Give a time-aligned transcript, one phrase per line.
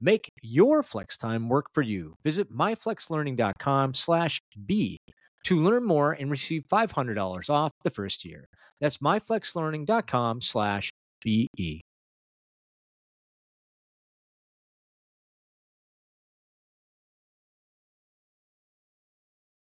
[0.00, 2.16] Make your flex time work for you.
[2.24, 4.98] Visit myflexlearning.com slash B
[5.44, 8.48] to learn more and receive $500 off the first year.
[8.80, 11.80] That's myflexlearning.com slash BE.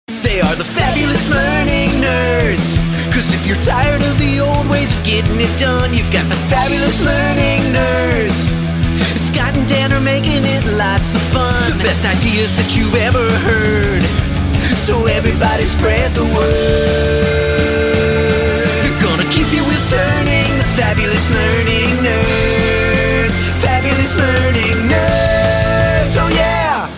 [0.08, 2.78] They are the fabulous learning nerds.
[3.14, 6.36] Cause if you're tired of the old ways of getting it done, you've got the
[6.48, 8.61] fabulous learning nerds.
[9.34, 11.78] Scott and Dan are making it lots of fun.
[11.78, 14.04] The best ideas that you've ever heard.
[14.84, 16.36] So everybody spread the word.
[18.84, 20.52] They're gonna keep your wheels turning.
[20.58, 23.32] The fabulous learning nerds.
[23.64, 26.18] Fabulous learning nerds.
[26.20, 26.92] Oh yeah.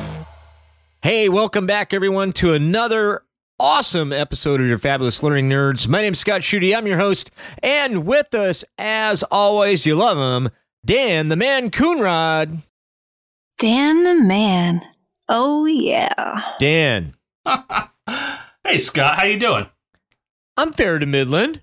[1.03, 3.25] Hey, welcome back, everyone, to another
[3.59, 5.87] awesome episode of your Fabulous Learning Nerds.
[5.87, 6.75] My name's Scott Schutte.
[6.75, 7.29] I'm your host.
[7.61, 10.51] And with us, as always, you love him,
[10.85, 12.61] Dan the Man Coonrod.
[13.57, 14.81] Dan the man.
[15.29, 16.41] Oh yeah.
[16.59, 17.13] Dan,
[18.65, 19.67] hey Scott, how you doing?
[20.57, 21.61] I'm fair to Midland.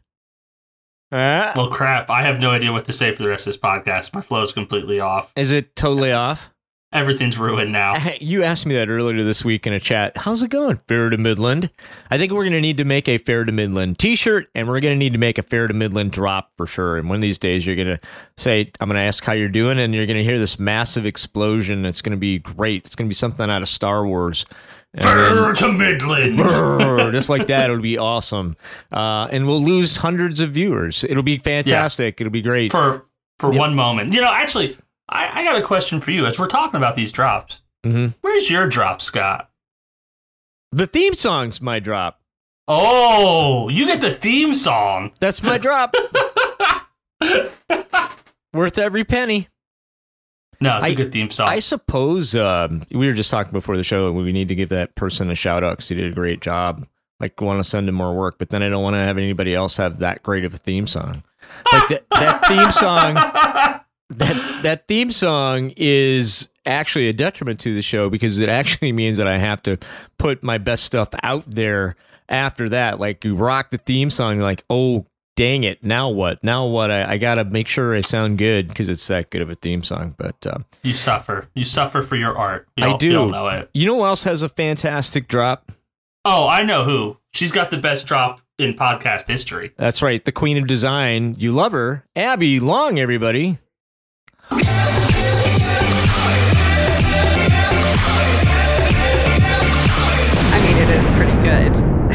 [1.12, 2.08] Ah, Well, crap.
[2.08, 4.14] I have no idea what to say for the rest of this podcast.
[4.14, 5.32] My flow is completely off.
[5.36, 6.49] is it totally off?
[6.92, 7.94] Everything's ruined now.
[8.20, 10.16] You asked me that earlier this week in a chat.
[10.16, 11.70] How's it going, Fair to Midland?
[12.10, 14.66] I think we're going to need to make a Fair to Midland t shirt and
[14.68, 16.96] we're going to need to make a Fair to Midland drop for sure.
[16.96, 18.00] And one of these days, you're going to
[18.36, 21.06] say, I'm going to ask how you're doing, and you're going to hear this massive
[21.06, 21.84] explosion.
[21.86, 22.84] It's going to be great.
[22.86, 24.44] It's going to be something out of Star Wars.
[24.92, 26.38] And Burr to Midland.
[26.40, 27.70] Brrr, just like that.
[27.70, 28.56] It would be awesome.
[28.92, 31.04] Uh, and we'll lose hundreds of viewers.
[31.04, 32.20] It'll be fantastic.
[32.20, 32.72] It'll be great.
[32.72, 33.06] For
[33.38, 33.58] for Yep.
[33.58, 34.12] one moment.
[34.12, 34.76] You know, actually,
[35.10, 36.24] I, I got a question for you.
[36.26, 38.14] As we're talking about these drops, Mhm.
[38.20, 39.50] where's your drop, Scott?
[40.72, 42.20] The theme song's my drop.
[42.68, 45.10] Oh, you get the theme song.
[45.18, 45.94] That's my drop.
[48.52, 49.48] Worth every penny.
[50.60, 51.48] No, it's a I- good theme song.
[51.48, 54.12] I suppose um, we were just talking before the show.
[54.12, 56.86] We need to give that person a shout out because he did a great job.
[57.18, 59.54] Like, want to send him more work, but then I don't want to have anybody
[59.54, 61.22] else have that great of a theme song.
[61.72, 63.14] Like that, that theme song,
[64.10, 69.16] that that theme song is actually a detriment to the show because it actually means
[69.16, 69.78] that I have to
[70.18, 71.96] put my best stuff out there
[72.28, 73.00] after that.
[73.00, 75.06] Like you rock the theme song, like oh
[75.36, 76.42] dang it, now what?
[76.44, 76.90] Now what?
[76.90, 79.54] I, I got to make sure I sound good because it's that good of a
[79.54, 80.14] theme song.
[80.18, 81.48] But uh, you suffer.
[81.54, 82.68] You suffer for your art.
[82.76, 83.70] You I don't- You know it.
[83.72, 85.72] You know who else has a fantastic drop?
[86.26, 87.16] Oh, I know who.
[87.32, 89.72] She's got the best drop in podcast history.
[89.78, 91.34] That's right, the queen of design.
[91.38, 92.98] You love her, Abby Long.
[92.98, 93.56] Everybody,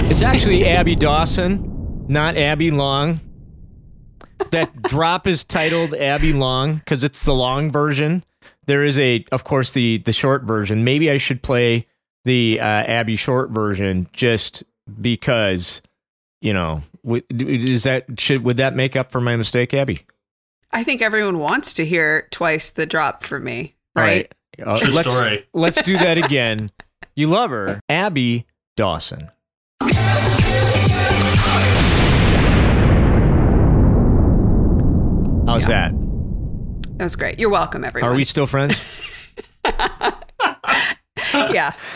[0.10, 3.20] it's actually Abby Dawson, not Abby Long.
[4.52, 8.24] That drop is titled Abby Long because it's the long version.
[8.66, 10.84] There is a, of course, the the short version.
[10.84, 11.88] Maybe I should play
[12.26, 14.64] the uh, Abby short version just
[15.00, 15.82] because,
[16.42, 20.06] you know, w- is that should would that make up for my mistake, Abby?
[20.72, 24.32] I think everyone wants to hear twice the drop from me, Right.
[24.62, 25.46] Uh, True let's, story.
[25.54, 26.72] Let's do that again.
[27.16, 28.46] You love her, Abby
[28.76, 29.30] Dawson.
[35.56, 35.94] How's that?
[36.98, 37.40] That was great.
[37.40, 38.12] You're welcome, everyone.
[38.12, 39.32] Are we still friends?
[39.66, 40.12] yeah,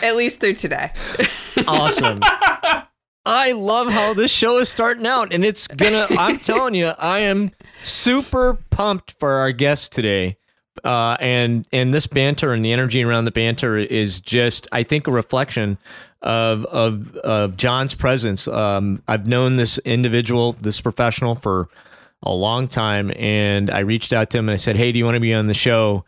[0.02, 0.92] at least through today.
[1.68, 2.20] awesome.
[3.26, 6.06] I love how this show is starting out, and it's gonna.
[6.12, 7.50] I'm telling you, I am
[7.82, 10.38] super pumped for our guest today.
[10.82, 15.06] Uh, and and this banter and the energy around the banter is just, I think,
[15.06, 15.76] a reflection
[16.22, 18.48] of of of John's presence.
[18.48, 21.68] Um, I've known this individual, this professional, for
[22.22, 25.04] a long time, and I reached out to him and I said, "Hey, do you
[25.04, 26.04] want to be on the show?"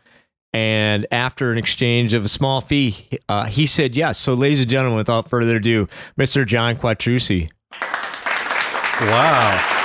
[0.53, 4.19] And after an exchange of a small fee, uh, he said yes.
[4.19, 5.87] So, ladies and gentlemen, without further ado,
[6.17, 6.45] Mr.
[6.45, 7.49] John Quattrucci.
[9.01, 9.79] Wow.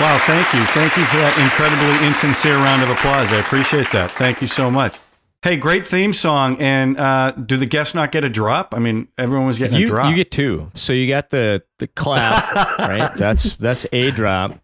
[0.00, 0.60] Wow, thank you.
[0.72, 3.30] Thank you for that incredibly insincere round of applause.
[3.32, 4.10] I appreciate that.
[4.12, 4.96] Thank you so much.
[5.42, 6.56] Hey, great theme song.
[6.60, 8.74] And uh, do the guests not get a drop?
[8.74, 10.10] I mean, everyone was getting a You, drop.
[10.10, 10.70] you get two.
[10.74, 13.14] So you got the the clap, right?
[13.14, 14.58] That's that's a drop,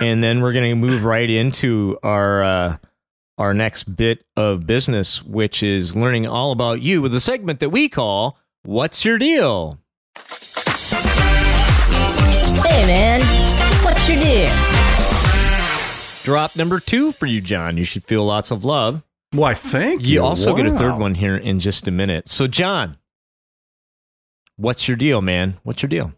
[0.00, 2.76] and then we're gonna move right into our uh,
[3.36, 7.68] our next bit of business, which is learning all about you with a segment that
[7.68, 9.78] we call What's Your Deal?
[12.66, 13.20] Hey man,
[13.84, 14.50] what's your deal?
[16.24, 17.76] Drop number two for you, John.
[17.76, 19.02] You should feel lots of love.
[19.34, 20.14] Why, thank you.
[20.14, 22.28] You also get a third one here in just a minute.
[22.28, 22.98] So, John,
[24.56, 25.58] what's your deal, man?
[25.64, 26.12] What's your deal?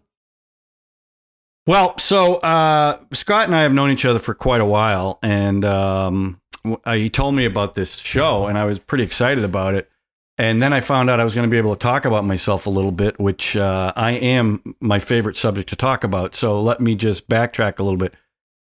[1.66, 5.64] Well, so uh, Scott and I have known each other for quite a while, and
[5.64, 6.40] um,
[6.84, 9.90] uh, he told me about this show, and I was pretty excited about it.
[10.38, 12.66] And then I found out I was going to be able to talk about myself
[12.66, 16.36] a little bit, which uh, I am my favorite subject to talk about.
[16.36, 18.12] So let me just backtrack a little bit.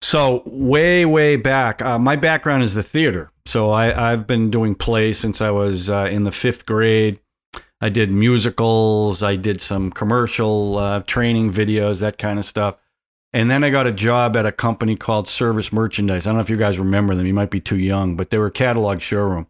[0.00, 3.30] So way, way back, uh, my background is the theater.
[3.50, 7.18] So I, I've been doing plays since I was uh, in the fifth grade.
[7.80, 9.24] I did musicals.
[9.24, 12.76] I did some commercial uh, training videos, that kind of stuff.
[13.32, 16.28] And then I got a job at a company called Service Merchandise.
[16.28, 17.26] I don't know if you guys remember them.
[17.26, 19.48] You might be too young, but they were a catalog showroom.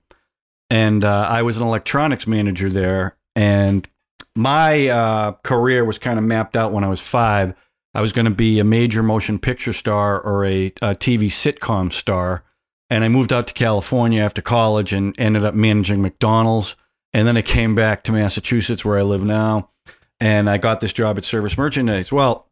[0.71, 3.19] And uh, I was an electronics manager there.
[3.37, 3.87] And
[4.35, 7.53] my uh, career was kind of mapped out when I was five.
[7.93, 11.93] I was going to be a major motion picture star or a, a TV sitcom
[11.93, 12.45] star.
[12.91, 16.75] And I moved out to California after college and ended up managing McDonald's.
[17.13, 19.71] And then I came back to Massachusetts, where I live now.
[20.19, 22.13] And I got this job at Service Merchandise.
[22.13, 22.49] Well,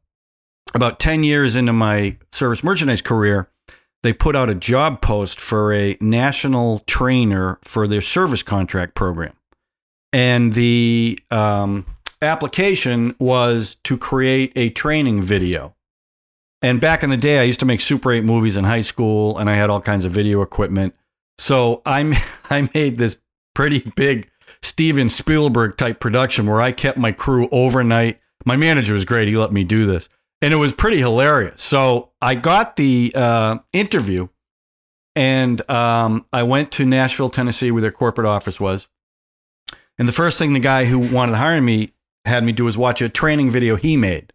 [0.75, 3.51] about 10 years into my service merchandise career,
[4.03, 9.33] they put out a job post for a national trainer for their service contract program.
[10.13, 11.85] And the um,
[12.23, 15.75] application was to create a training video.
[16.61, 19.39] And back in the day, I used to make Super 8 movies in high school,
[19.39, 20.95] and I had all kinds of video equipment.
[21.39, 23.19] So I I made this
[23.55, 24.31] pretty big
[24.63, 28.21] Steven Spielberg type production where I kept my crew overnight.
[28.45, 29.29] My manager was great.
[29.29, 30.09] He let me do this.
[30.41, 31.63] And it was pretty hilarious.
[31.63, 34.29] So I got the uh, interview
[35.17, 38.87] and um, I went to Nashville, Tennessee, where their corporate office was.
[39.99, 41.93] And the first thing the guy who wanted to hire me
[42.25, 44.33] had me do was watch a training video he made.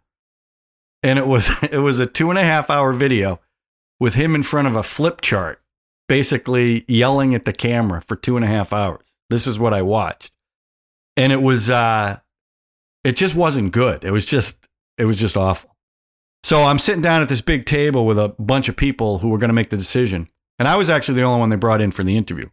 [1.04, 3.40] And it was it was a two and a half hour video
[4.00, 5.62] with him in front of a flip chart,
[6.08, 9.06] basically yelling at the camera for two and a half hours.
[9.30, 10.32] This is what I watched.
[11.16, 12.20] And it was uh
[13.04, 14.04] it just wasn't good.
[14.04, 14.68] It was just
[14.98, 15.76] it was just awful.
[16.44, 19.38] So I'm sitting down at this big table with a bunch of people who were
[19.38, 20.28] going to make the decision.
[20.60, 22.50] And I was actually the only one they brought in for the interview.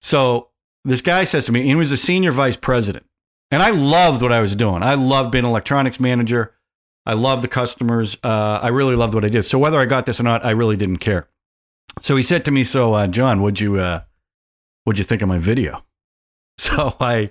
[0.00, 0.48] So
[0.84, 3.04] this guy says to me, he was a senior vice president.
[3.50, 4.82] And I loved what I was doing.
[4.82, 6.54] I loved being an electronics manager.
[7.06, 8.16] I love the customers.
[8.22, 9.44] Uh, I really loved what I did.
[9.44, 11.28] So whether I got this or not, I really didn't care.
[12.02, 14.02] So he said to me, "So, uh, John, what'd you uh,
[14.84, 15.82] what'd you think of my video?"
[16.58, 17.30] So I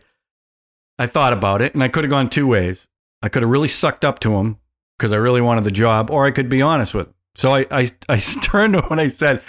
[0.99, 2.87] I thought about it, and I could have gone two ways.
[3.23, 4.57] I could have really sucked up to him
[4.97, 7.13] because I really wanted the job, or I could be honest with him.
[7.35, 9.41] So I I, I turned to him and I said,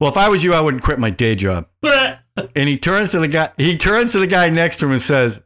[0.00, 1.66] "Well, if I was you, I wouldn't quit my day job."
[2.56, 3.50] And he turns to the guy.
[3.58, 5.42] He turns to the guy next to him and says,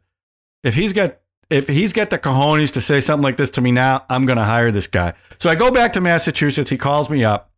[0.63, 1.17] "If he's got
[1.49, 4.37] if he's got the cojones to say something like this to me now, I'm going
[4.37, 6.69] to hire this guy." So I go back to Massachusetts.
[6.69, 7.51] He calls me up.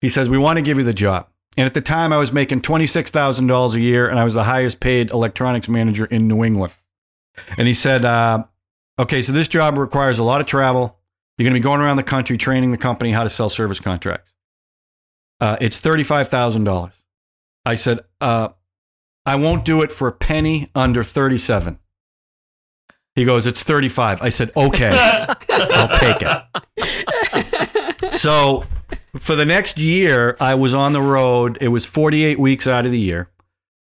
[0.00, 2.32] He says, "We want to give you the job." And at the time, I was
[2.32, 6.06] making twenty six thousand dollars a year, and I was the highest paid electronics manager
[6.06, 6.72] in New England.
[7.56, 8.44] And he said, uh,
[8.98, 10.98] "Okay, so this job requires a lot of travel.
[11.38, 13.80] You're going to be going around the country training the company how to sell service
[13.80, 14.32] contracts.
[15.40, 16.94] Uh, it's thirty five thousand dollars."
[17.64, 18.48] I said, uh,
[19.24, 21.78] I won't do it for a penny under 37.
[23.14, 24.22] He goes, It's 35.
[24.22, 24.90] I said, Okay,
[25.50, 27.82] I'll take it.
[28.12, 28.64] So
[29.16, 31.58] for the next year, I was on the road.
[31.60, 33.30] It was 48 weeks out of the year.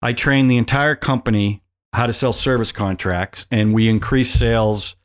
[0.02, 4.96] I trained the entire company how to sell service contracts, and we increased sales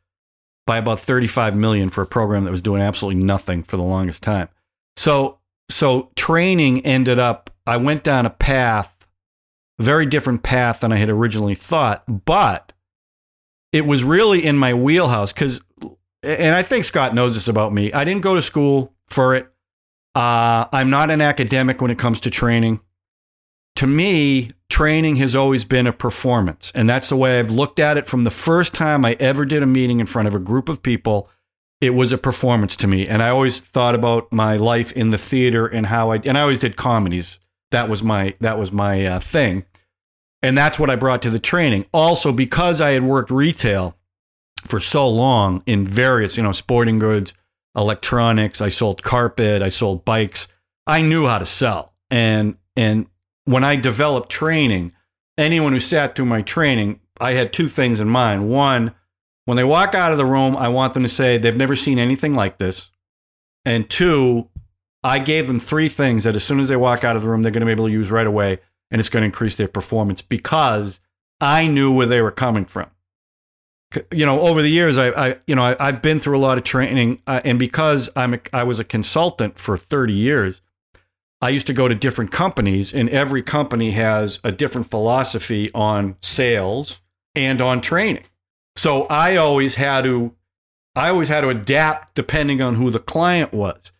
[0.66, 4.22] by about 35 million for a program that was doing absolutely nothing for the longest
[4.22, 4.48] time.
[4.96, 5.38] So,
[5.70, 9.06] so training ended up, I went down a path,
[9.78, 12.72] a very different path than I had originally thought, but
[13.72, 15.60] it was really in my wheelhouse because,
[16.22, 17.92] and I think Scott knows this about me.
[17.92, 19.46] I didn't go to school for it.
[20.14, 22.80] Uh, I'm not an academic when it comes to training.
[23.76, 26.70] To me, training has always been a performance.
[26.74, 29.62] And that's the way I've looked at it from the first time I ever did
[29.62, 31.30] a meeting in front of a group of people.
[31.80, 33.08] It was a performance to me.
[33.08, 36.42] And I always thought about my life in the theater and how I, and I
[36.42, 37.38] always did comedies.
[37.70, 39.64] That was my, that was my uh, thing.
[40.42, 41.86] And that's what I brought to the training.
[41.92, 43.96] Also, because I had worked retail
[44.64, 47.32] for so long in various, you know, sporting goods,
[47.76, 50.48] electronics, I sold carpet, I sold bikes.
[50.86, 51.94] I knew how to sell.
[52.10, 53.06] And and
[53.44, 54.92] when I developed training,
[55.38, 58.50] anyone who sat through my training, I had two things in mind.
[58.50, 58.94] One,
[59.44, 61.98] when they walk out of the room, I want them to say they've never seen
[61.98, 62.90] anything like this.
[63.64, 64.48] And two,
[65.04, 67.42] I gave them three things that as soon as they walk out of the room,
[67.42, 68.58] they're going to be able to use right away
[68.92, 71.00] and it's going to increase their performance because
[71.40, 72.90] I knew where they were coming from.
[74.12, 76.58] You know, over the years, I, I you know, I, I've been through a lot
[76.58, 80.60] of training, uh, and because I'm a, I was a consultant for 30 years,
[81.40, 86.16] I used to go to different companies, and every company has a different philosophy on
[86.22, 87.00] sales
[87.34, 88.24] and on training.
[88.76, 90.34] So I always had to,
[90.94, 93.92] I always had to adapt depending on who the client was,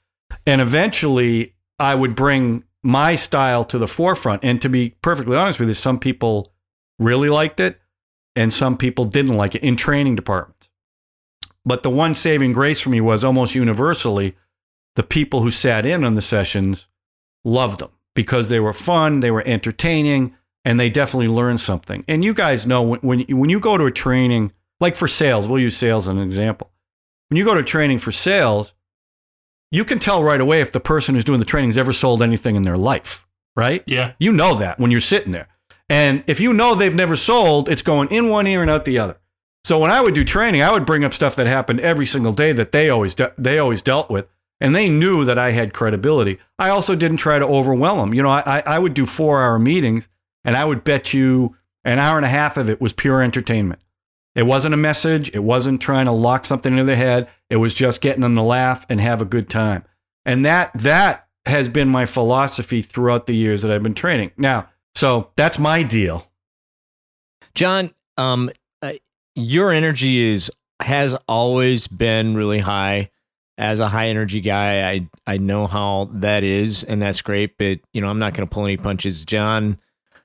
[0.46, 4.44] and eventually I would bring my style to the forefront.
[4.44, 6.52] And to be perfectly honest with you, some people
[6.98, 7.80] really liked it,
[8.34, 10.70] and some people didn't like it in training departments.
[11.64, 14.36] But the one saving grace for me was almost universally
[14.94, 16.86] the people who sat in on the sessions
[17.44, 20.34] loved them because they were fun, they were entertaining,
[20.64, 22.04] and they definitely learned something.
[22.08, 25.48] And you guys know when when when you go to a training, like for sales,
[25.48, 26.70] we'll use sales as an example.
[27.28, 28.74] When you go to training for sales,
[29.72, 32.22] you can tell right away if the person who's doing the training has ever sold
[32.22, 33.26] anything in their life,
[33.56, 33.82] right?
[33.86, 34.12] Yeah.
[34.20, 35.48] You know that when you're sitting there.
[35.88, 38.98] And if you know they've never sold, it's going in one ear and out the
[38.98, 39.18] other.
[39.64, 42.32] So when I would do training, I would bring up stuff that happened every single
[42.32, 44.26] day that they always de- they always dealt with,
[44.60, 46.38] and they knew that I had credibility.
[46.58, 48.14] I also didn't try to overwhelm them.
[48.14, 50.08] You know, I I- I would do four hour meetings,
[50.44, 53.80] and I would bet you an hour and a half of it was pure entertainment.
[54.34, 55.30] It wasn't a message.
[55.34, 57.28] It wasn't trying to lock something into their head.
[57.50, 59.84] It was just getting them to laugh and have a good time.
[60.24, 64.30] And that that has been my philosophy throughout the years that I've been training.
[64.36, 66.24] Now, so that's my deal.
[67.54, 68.92] John, um, uh,
[69.34, 73.10] your energy is has always been really high.
[73.58, 77.58] As a high energy guy, I I know how that is, and that's great.
[77.58, 79.24] But you know, I'm not going to pull any punches.
[79.26, 79.78] John,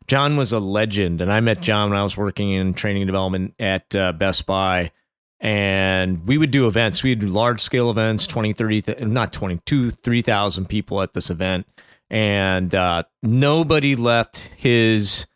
[0.08, 3.08] John was a legend, and I met John when I was working in training and
[3.08, 4.92] development at uh, Best Buy.
[5.40, 7.04] And we would do events.
[7.04, 11.30] We would do large scale events, 20, 30, th- not 22, 3,000 people at this
[11.30, 11.68] event.
[12.10, 15.28] And uh, nobody left his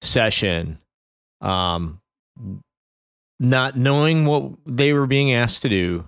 [0.00, 0.78] session
[1.40, 2.00] um,
[3.40, 6.04] not knowing what they were being asked to do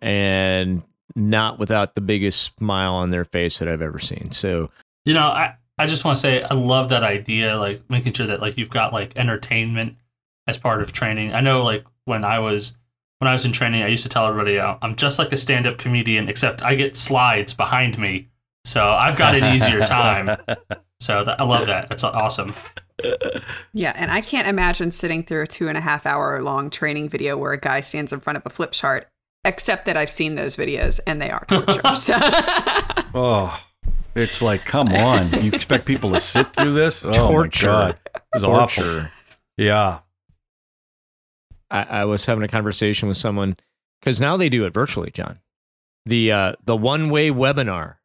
[0.00, 0.82] and
[1.14, 4.30] not without the biggest smile on their face that I've ever seen.
[4.32, 4.70] So,
[5.04, 8.26] You know, I, I just want to say I love that idea, like making sure
[8.26, 9.96] that like you've got like entertainment
[10.46, 11.34] as part of training.
[11.34, 12.76] I know like when I was
[13.18, 15.36] when I was in training, I used to tell everybody uh, I'm just like a
[15.36, 18.28] stand-up comedian, except I get slides behind me,
[18.64, 20.36] so I've got an easier time.
[21.00, 21.88] So that, I love that.
[21.88, 22.52] That's awesome.
[23.72, 27.08] Yeah, and I can't imagine sitting through a two and a half hour long training
[27.08, 29.06] video where a guy stands in front of a flip chart,
[29.44, 31.80] except that I've seen those videos and they are torture.
[31.94, 32.14] So-
[33.14, 33.60] Oh,
[34.14, 35.30] it's like, come on.
[35.42, 37.02] You expect people to sit through this?
[37.04, 37.66] Oh, Torture.
[37.66, 37.98] my God.
[38.14, 38.82] It was awful.
[38.84, 39.12] torture.
[39.56, 40.00] Yeah.
[41.70, 43.56] I, I was having a conversation with someone
[44.00, 45.40] because now they do it virtually, John.
[46.06, 47.96] The uh, the one way webinar,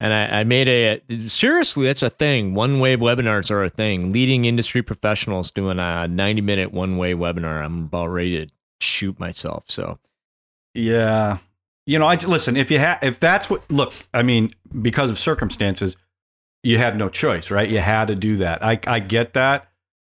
[0.00, 2.54] and I, I made a seriously that's a thing.
[2.54, 4.10] One way webinars are a thing.
[4.10, 7.64] Leading industry professionals doing a ninety minute one way webinar.
[7.64, 9.64] I'm about ready to shoot myself.
[9.68, 10.00] So
[10.74, 11.38] Yeah.
[11.86, 15.18] You know, I listen, if you have if that's what look, I mean, because of
[15.18, 15.96] circumstances,
[16.62, 17.68] you had no choice, right?
[17.68, 18.64] You had to do that.
[18.64, 19.68] I I get that,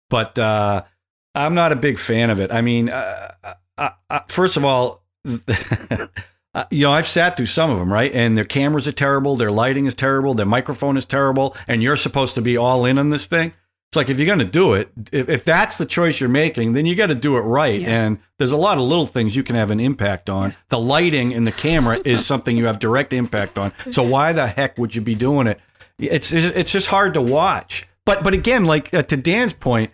[0.10, 0.84] but uh
[1.36, 2.51] I'm not a big fan of it.
[2.51, 3.31] I mean, uh,
[3.77, 6.07] uh, uh, first of all, uh,
[6.72, 8.12] you know, I've sat through some of them, right?
[8.12, 11.96] And their cameras are terrible, their lighting is terrible, their microphone is terrible, and you're
[11.96, 13.53] supposed to be all in on this thing.
[13.89, 16.74] It's like if you're going to do it, if, if that's the choice you're making,
[16.74, 17.79] then you got to do it right.
[17.79, 18.06] Yeah.
[18.06, 20.56] And there's a lot of little things you can have an impact on.
[20.67, 23.72] The lighting and the camera is something you have direct impact on.
[23.91, 25.60] So why the heck would you be doing it?
[25.98, 27.88] It's it's just hard to watch.
[28.06, 29.91] But but again, like uh, to Dan's point,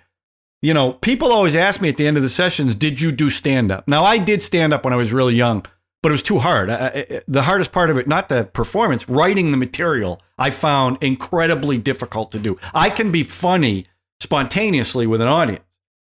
[0.61, 3.29] you know, people always ask me at the end of the sessions, "Did you do
[3.29, 5.65] stand up?" Now I did stand up when I was really young,
[6.03, 6.69] but it was too hard.
[6.69, 11.01] I, I, the hardest part of it, not the performance, writing the material, I found
[11.01, 12.59] incredibly difficult to do.
[12.73, 13.87] I can be funny
[14.19, 15.63] spontaneously with an audience.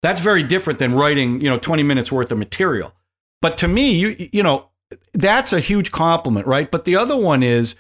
[0.03, 2.95] That's very different than writing, you know, 20 minutes worth of material.
[3.43, 4.69] But to me, you you know,
[5.13, 6.71] that's a huge compliment, right?
[6.71, 7.75] But the other one is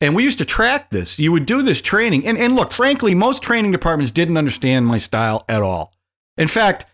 [0.00, 1.18] and we used to track this.
[1.18, 2.26] You would do this training.
[2.26, 5.94] And, and look, frankly, most training departments didn't understand my style at all.
[6.36, 6.84] In fact,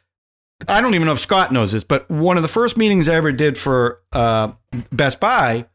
[0.69, 3.15] I don't even know if Scott knows this, but one of the first meetings I
[3.15, 4.53] ever did for uh,
[4.93, 5.67] Best Buy,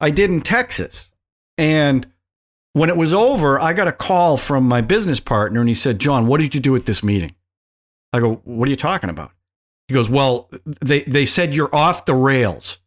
[0.00, 1.10] I did in Texas.
[1.56, 2.06] And
[2.72, 5.98] when it was over, I got a call from my business partner and he said,
[5.98, 7.34] John, what did you do at this meeting?
[8.12, 9.30] I go, What are you talking about?
[9.88, 10.50] He goes, Well,
[10.80, 12.78] they, they said you're off the rails.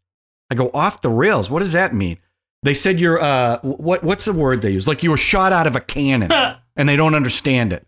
[0.50, 1.50] I go, Off the rails?
[1.50, 2.18] What does that mean?
[2.63, 4.88] They said you're, uh, what, what's the word they use?
[4.88, 6.32] Like you were shot out of a cannon
[6.75, 7.88] and they don't understand it.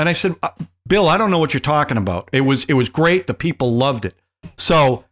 [0.00, 0.50] And I said, uh,
[0.88, 2.30] Bill, I don't know what you're talking about.
[2.32, 3.28] It was it was great.
[3.28, 4.16] The people loved it.
[4.58, 5.04] So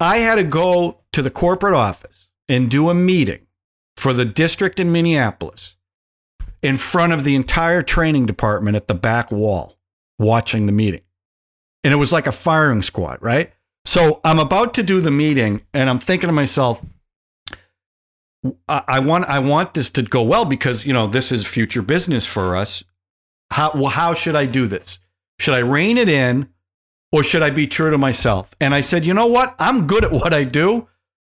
[0.00, 3.46] I had to go to the corporate office and do a meeting
[3.96, 5.74] for the district in Minneapolis.
[6.62, 9.78] in front of the entire training department at the back wall
[10.18, 11.02] watching the meeting.
[11.84, 13.52] And it was like a firing squad, right?
[13.84, 16.84] So I'm about to do the meeting and I'm thinking to myself,
[18.68, 21.82] I, I want I want this to go well because you know this is future
[21.82, 22.84] business for us.
[23.50, 24.98] How well, how should I do this?
[25.38, 26.48] Should I rein it in
[27.12, 28.50] or should I be true to myself?
[28.60, 29.54] And I said, you know what?
[29.58, 30.88] I'm good at what I do.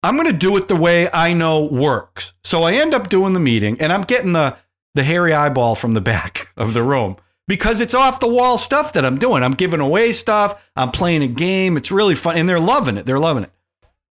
[0.02, 2.32] I'm going to do it the way I know works.
[2.44, 4.56] So I end up doing the meeting and I'm getting the
[4.94, 7.16] the hairy eyeball from the back of the room
[7.48, 9.42] because it's off the wall stuff that I'm doing.
[9.42, 10.66] I'm giving away stuff.
[10.74, 11.76] I'm playing a game.
[11.76, 13.04] It's really fun and they're loving it.
[13.04, 13.50] They're loving it.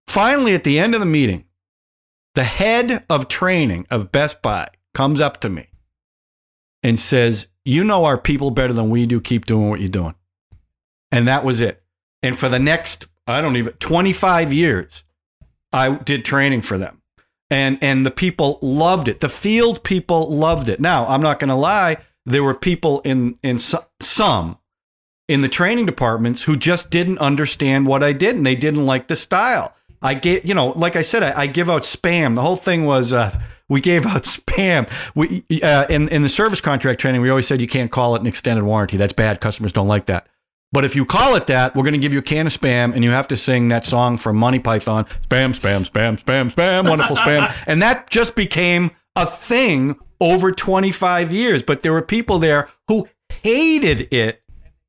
[0.08, 1.46] Finally at the end of the meeting,
[2.36, 5.68] the head of training of Best Buy comes up to me
[6.84, 9.20] and says, You know our people better than we do.
[9.20, 10.16] Keep doing what you're doing.
[11.12, 11.84] And that was it.
[12.22, 15.04] And for the next, I don't even, 25 years,
[15.74, 17.02] I did training for them.
[17.50, 19.20] And, and the people loved it.
[19.20, 20.80] The field people loved it.
[20.80, 24.58] Now, I'm not going to lie, there were people in, in so, some
[25.28, 29.08] in the training departments who just didn't understand what I did and they didn't like
[29.08, 29.74] the style.
[30.02, 32.36] I get, you know, like I said, I, I give out spam.
[32.36, 33.32] The whole thing was uh,
[33.70, 34.90] we gave out spam.
[35.16, 38.22] We uh, in in the service contract training, we always said you can't call it
[38.22, 38.98] an extended warranty.
[38.98, 39.42] That's bad.
[39.42, 40.28] Customers don't like that.
[40.72, 42.94] But if you call it that, we're going to give you a can of spam,
[42.94, 46.90] and you have to sing that song from Monty Python: spam, spam, spam, spam, spam,
[46.90, 51.64] wonderful spam, and that just became a thing over 25 years.
[51.64, 54.44] But there were people there who hated it,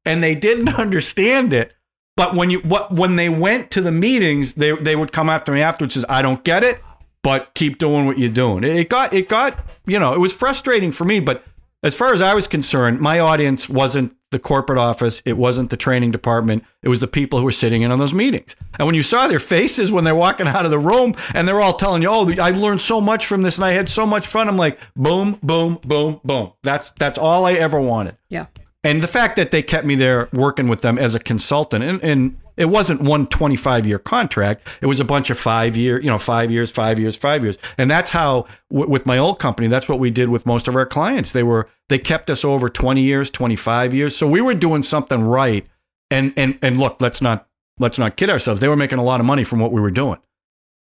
[0.04, 1.72] and they didn't understand it.
[2.16, 5.52] But when you what when they went to the meetings, they they would come after
[5.52, 6.80] me afterwards and says, "I don't get it,
[7.26, 10.92] but keep doing what you're doing." It got it got you know it was frustrating
[10.92, 11.44] for me, but
[11.82, 15.76] as far as I was concerned, my audience wasn't the corporate office, it wasn't the
[15.76, 18.56] training department, it was the people who were sitting in on those meetings.
[18.78, 21.60] And when you saw their faces when they're walking out of the room and they're
[21.60, 24.26] all telling you, "Oh, I learned so much from this and I had so much
[24.26, 28.16] fun," I'm like, "Boom, boom, boom, boom." That's that's all I ever wanted.
[28.28, 28.46] Yeah.
[28.86, 32.00] And the fact that they kept me there working with them as a consultant, and,
[32.04, 36.06] and it wasn't one 25 year contract, it was a bunch of five year, you
[36.06, 37.58] know, five years, five years, five years.
[37.78, 40.76] And that's how, w- with my old company, that's what we did with most of
[40.76, 41.32] our clients.
[41.32, 44.16] They were, they kept us over 20 years, 25 years.
[44.16, 45.66] So we were doing something right.
[46.12, 47.48] And, and, and look, let's not,
[47.80, 48.60] let's not kid ourselves.
[48.60, 50.20] They were making a lot of money from what we were doing.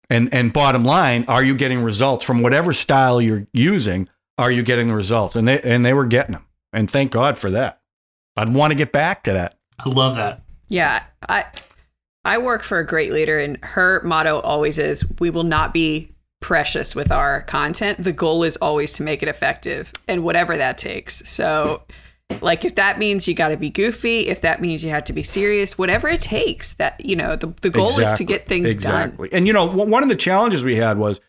[0.09, 4.07] And, and bottom line, are you getting results from whatever style you're using?
[4.37, 5.35] Are you getting the results?
[5.35, 6.45] And they, and they were getting them.
[6.71, 7.80] And thank God for that.
[8.37, 9.57] I'd want to get back to that.
[9.79, 10.41] I love that.
[10.69, 11.45] Yeah, I
[12.23, 16.11] I work for a great leader, and her motto always is, "We will not be
[16.39, 18.01] precious with our content.
[18.03, 21.83] The goal is always to make it effective, and whatever that takes." So,
[22.41, 25.13] like, if that means you got to be goofy, if that means you have to
[25.13, 28.69] be serious, whatever it takes, that you know, the the goal is to get things
[28.69, 29.29] exactly.
[29.29, 29.37] done.
[29.37, 31.19] And you know, one of the challenges we had was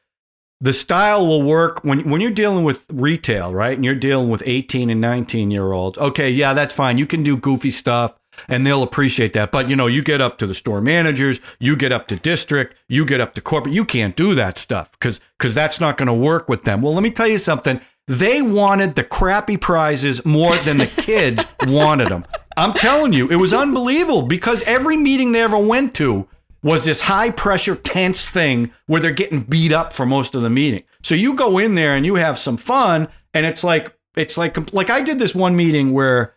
[0.62, 3.76] the style will work when when you're dealing with retail, right?
[3.76, 5.98] And you're dealing with 18 and 19 year olds.
[5.98, 6.96] Okay, yeah, that's fine.
[6.98, 8.14] You can do goofy stuff
[8.48, 9.50] and they'll appreciate that.
[9.50, 12.76] But you know, you get up to the store managers, you get up to district,
[12.88, 13.74] you get up to corporate.
[13.74, 16.80] You can't do that stuff because because that's not going to work with them.
[16.80, 17.80] Well, let me tell you something.
[18.06, 22.24] They wanted the crappy prizes more than the kids wanted them.
[22.56, 26.28] I'm telling you, it was unbelievable because every meeting they ever went to
[26.62, 30.50] was this high pressure, tense thing where they're getting beat up for most of the
[30.50, 30.84] meeting.
[31.02, 34.72] So you go in there and you have some fun, and it's like it's like
[34.72, 36.34] like I did this one meeting where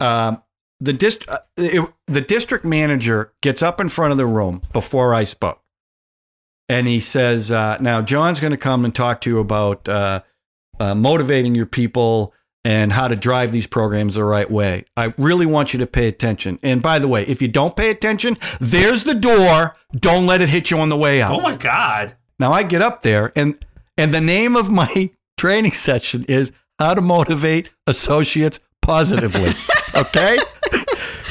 [0.00, 0.36] uh,
[0.80, 5.14] the dist uh, it, the district manager gets up in front of the room before
[5.14, 5.60] I spoke,
[6.68, 10.22] and he says, uh, "Now John's going to come and talk to you about uh,
[10.78, 14.84] uh, motivating your people." And how to drive these programs the right way.
[14.96, 16.58] I really want you to pay attention.
[16.62, 19.76] And by the way, if you don't pay attention, there's the door.
[19.94, 21.34] Don't let it hit you on the way out.
[21.34, 22.16] Oh my god.
[22.38, 23.58] Now I get up there and
[23.96, 29.52] and the name of my training session is how to motivate associates positively.
[29.96, 30.38] Okay?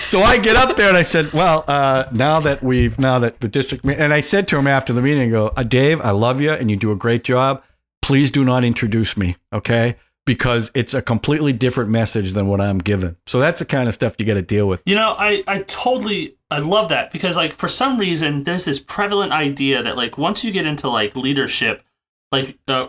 [0.05, 3.41] so I get up there and I said, "Well, uh, now that we've now that
[3.41, 6.11] the district and I said to him after the meeting, I go, uh, "Dave, I
[6.11, 7.61] love you and you do a great job.
[8.01, 9.97] Please do not introduce me, okay?
[10.25, 13.17] Because it's a completely different message than what I'm given.
[13.27, 14.81] So that's the kind of stuff you got to deal with.
[14.85, 18.79] You know, I, I totally I love that because like for some reason there's this
[18.79, 21.83] prevalent idea that like once you get into like leadership,
[22.31, 22.87] like uh,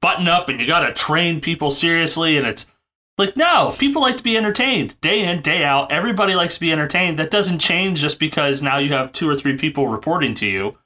[0.00, 2.70] button up and you got to train people seriously and it's
[3.18, 5.90] like no, people like to be entertained day in day out.
[5.90, 7.18] Everybody likes to be entertained.
[7.18, 10.76] That doesn't change just because now you have two or three people reporting to you.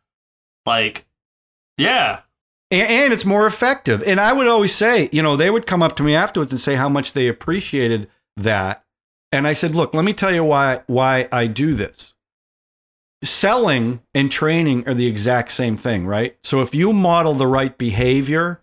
[0.64, 1.06] Like,
[1.76, 2.20] yeah,
[2.70, 4.02] and, it's more effective.
[4.04, 6.60] And I would always say, you know, they would come up to me afterwards and
[6.60, 8.84] say how much they appreciated that.
[9.32, 12.14] And I said, look, let me tell you why why I do this.
[13.22, 16.36] Selling and training are the exact same thing, right?
[16.42, 18.62] So if you model the right behavior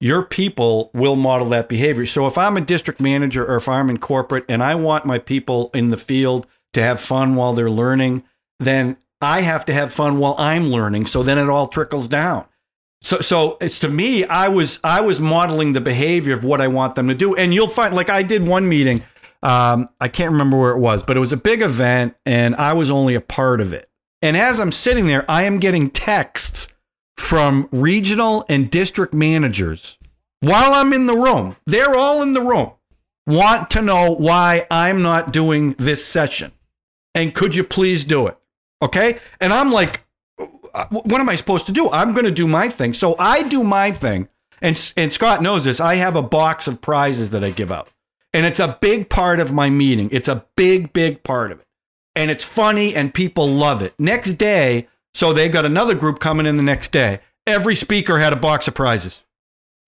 [0.00, 2.06] your people will model that behavior.
[2.06, 5.18] So if I'm a district manager or if I'm in corporate and I want my
[5.18, 8.24] people in the field to have fun while they're learning,
[8.60, 11.06] then I have to have fun while I'm learning.
[11.06, 12.44] So then it all trickles down.
[13.06, 16.66] So so it's to me, I was I was modeling the behavior of what I
[16.66, 17.36] want them to do.
[17.36, 19.04] And you'll find like I did one meeting.
[19.44, 22.72] Um, I can't remember where it was, but it was a big event and I
[22.72, 23.88] was only a part of it.
[24.22, 26.66] And as I'm sitting there, I am getting texts
[27.16, 29.98] from regional and district managers
[30.40, 31.54] while I'm in the room.
[31.64, 32.72] They're all in the room,
[33.24, 36.50] want to know why I'm not doing this session.
[37.14, 38.36] And could you please do it?
[38.82, 39.20] Okay.
[39.40, 40.02] And I'm like,
[40.90, 41.90] what am I supposed to do?
[41.90, 42.94] I'm going to do my thing.
[42.94, 44.28] So I do my thing.
[44.60, 45.80] And, and Scott knows this.
[45.80, 47.90] I have a box of prizes that I give out.
[48.32, 50.08] And it's a big part of my meeting.
[50.12, 51.66] It's a big, big part of it.
[52.14, 53.94] And it's funny and people love it.
[53.98, 57.20] Next day, so they got another group coming in the next day.
[57.46, 59.22] Every speaker had a box of prizes.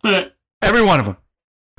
[0.04, 0.28] Eh.
[0.62, 1.16] Every one of them.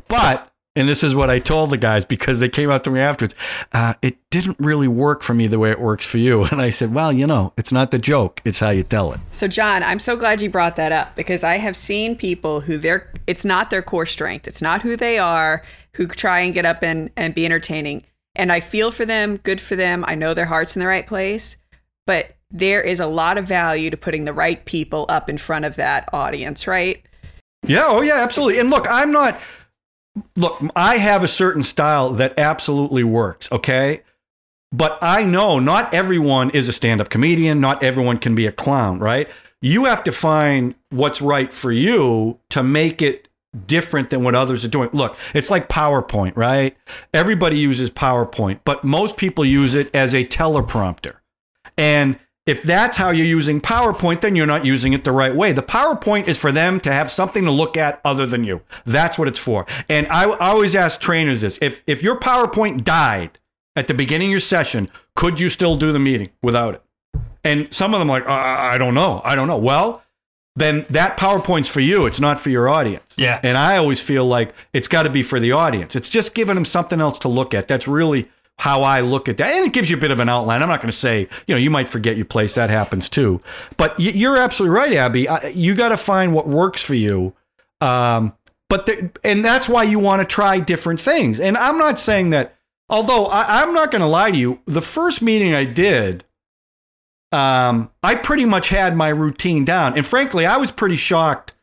[0.07, 2.99] But, and this is what I told the guys because they came up to me
[2.99, 3.35] afterwards,
[3.73, 6.45] uh, it didn't really work for me the way it works for you.
[6.51, 9.19] And I said, well, you know, it's not the joke, it's how you tell it.
[9.31, 12.77] So, John, I'm so glad you brought that up because I have seen people who
[12.77, 15.63] they're, it's not their core strength, it's not who they are,
[15.95, 18.03] who try and get up and, and be entertaining.
[18.35, 20.05] And I feel for them, good for them.
[20.07, 21.57] I know their heart's in the right place.
[22.05, 25.65] But there is a lot of value to putting the right people up in front
[25.65, 27.03] of that audience, right?
[27.63, 28.59] Yeah, oh yeah, absolutely.
[28.59, 29.39] And look, I'm not
[30.35, 34.01] look, I have a certain style that absolutely works, okay?
[34.71, 38.99] But I know not everyone is a stand-up comedian, not everyone can be a clown,
[38.99, 39.29] right?
[39.61, 43.27] You have to find what's right for you to make it
[43.65, 44.89] different than what others are doing.
[44.93, 46.77] Look, it's like PowerPoint, right?
[47.13, 51.15] Everybody uses PowerPoint, but most people use it as a teleprompter.
[51.77, 55.51] And if that's how you're using PowerPoint, then you're not using it the right way.
[55.51, 58.61] The PowerPoint is for them to have something to look at other than you.
[58.87, 59.67] That's what it's for.
[59.87, 63.37] And I, I always ask trainers this if, if your PowerPoint died
[63.75, 66.83] at the beginning of your session, could you still do the meeting without it?
[67.43, 69.21] And some of them are like, uh, I don't know.
[69.23, 69.59] I don't know.
[69.59, 70.01] Well,
[70.55, 72.07] then that PowerPoint's for you.
[72.07, 73.13] It's not for your audience.
[73.15, 73.39] Yeah.
[73.43, 75.95] And I always feel like it's got to be for the audience.
[75.95, 77.67] It's just giving them something else to look at.
[77.67, 78.27] That's really
[78.59, 79.53] how I look at that.
[79.53, 80.61] And it gives you a bit of an outline.
[80.61, 82.55] I'm not going to say, you know, you might forget your place.
[82.55, 83.41] That happens too.
[83.77, 85.27] But you're absolutely right, Abby.
[85.53, 87.33] You got to find what works for you.
[87.79, 88.33] Um,
[88.67, 91.39] but the, and that's why you want to try different things.
[91.39, 92.55] And I'm not saying that.
[92.89, 96.25] Although I, I'm not going to lie to you, the first meeting I did,
[97.31, 99.95] um, I pretty much had my routine down.
[99.95, 101.53] And frankly, I was pretty shocked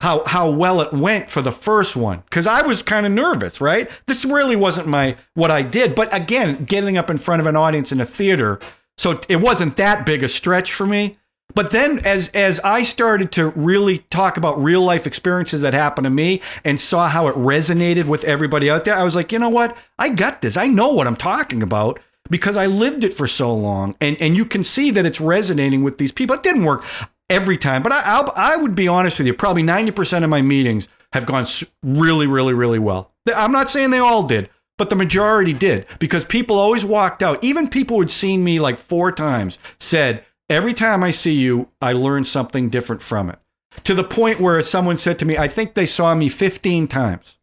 [0.00, 3.60] how how well it went for the first one because I was kind of nervous,
[3.60, 3.90] right?
[4.06, 7.56] This really wasn't my what I did, but again, getting up in front of an
[7.56, 8.58] audience in a theater,
[8.98, 11.16] so it wasn't that big a stretch for me.
[11.54, 16.04] But then as as I started to really talk about real life experiences that happened
[16.04, 19.38] to me and saw how it resonated with everybody out there, I was like, you
[19.38, 19.76] know what?
[19.98, 20.58] I got this.
[20.58, 23.96] I know what I'm talking about because I lived it for so long.
[24.02, 26.36] And and you can see that it's resonating with these people.
[26.36, 26.84] It didn't work
[27.28, 27.82] every time.
[27.82, 31.26] But I, I'll, I would be honest with you, probably 90% of my meetings have
[31.26, 31.46] gone
[31.82, 33.12] really, really, really well.
[33.34, 37.42] I'm not saying they all did, but the majority did because people always walked out.
[37.42, 41.92] Even people who'd seen me like four times said, every time I see you, I
[41.92, 43.38] learn something different from it.
[43.84, 47.36] To the point where someone said to me, I think they saw me 15 times.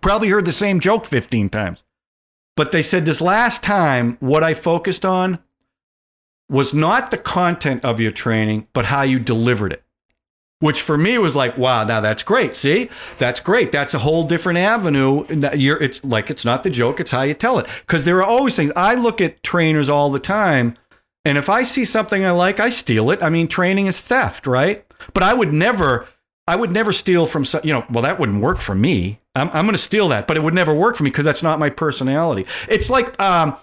[0.00, 1.84] Probably heard the same joke 15 times.
[2.56, 5.38] But they said this last time, what I focused on
[6.52, 9.82] was not the content of your training, but how you delivered it.
[10.60, 12.54] Which for me was like, wow, now that's great.
[12.54, 12.88] See,
[13.18, 13.72] that's great.
[13.72, 15.24] That's a whole different avenue.
[15.56, 17.66] You're, it's like it's not the joke; it's how you tell it.
[17.80, 18.70] Because there are always things.
[18.76, 20.76] I look at trainers all the time,
[21.24, 23.24] and if I see something I like, I steal it.
[23.24, 24.84] I mean, training is theft, right?
[25.14, 26.06] But I would never,
[26.46, 27.84] I would never steal from you know.
[27.90, 29.18] Well, that wouldn't work for me.
[29.34, 31.42] I'm, I'm going to steal that, but it would never work for me because that's
[31.42, 32.46] not my personality.
[32.68, 33.56] It's like um,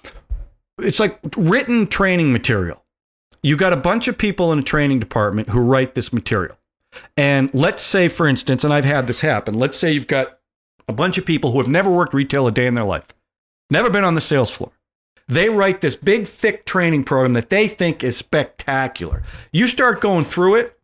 [0.81, 2.83] it's like written training material.
[3.41, 6.57] You got a bunch of people in a training department who write this material.
[7.15, 10.39] And let's say, for instance, and I've had this happen, let's say you've got
[10.87, 13.13] a bunch of people who have never worked retail a day in their life,
[13.69, 14.71] never been on the sales floor.
[15.27, 19.21] They write this big, thick training program that they think is spectacular.
[19.53, 20.79] You start going through it,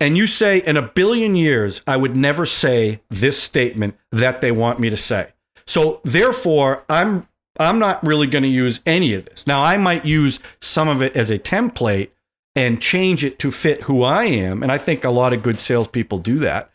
[0.00, 4.50] and you say, in a billion years, I would never say this statement that they
[4.50, 5.28] want me to say.
[5.66, 9.46] So, therefore, I'm I'm not really going to use any of this.
[9.46, 12.10] Now, I might use some of it as a template
[12.56, 14.62] and change it to fit who I am.
[14.62, 16.70] And I think a lot of good salespeople do that.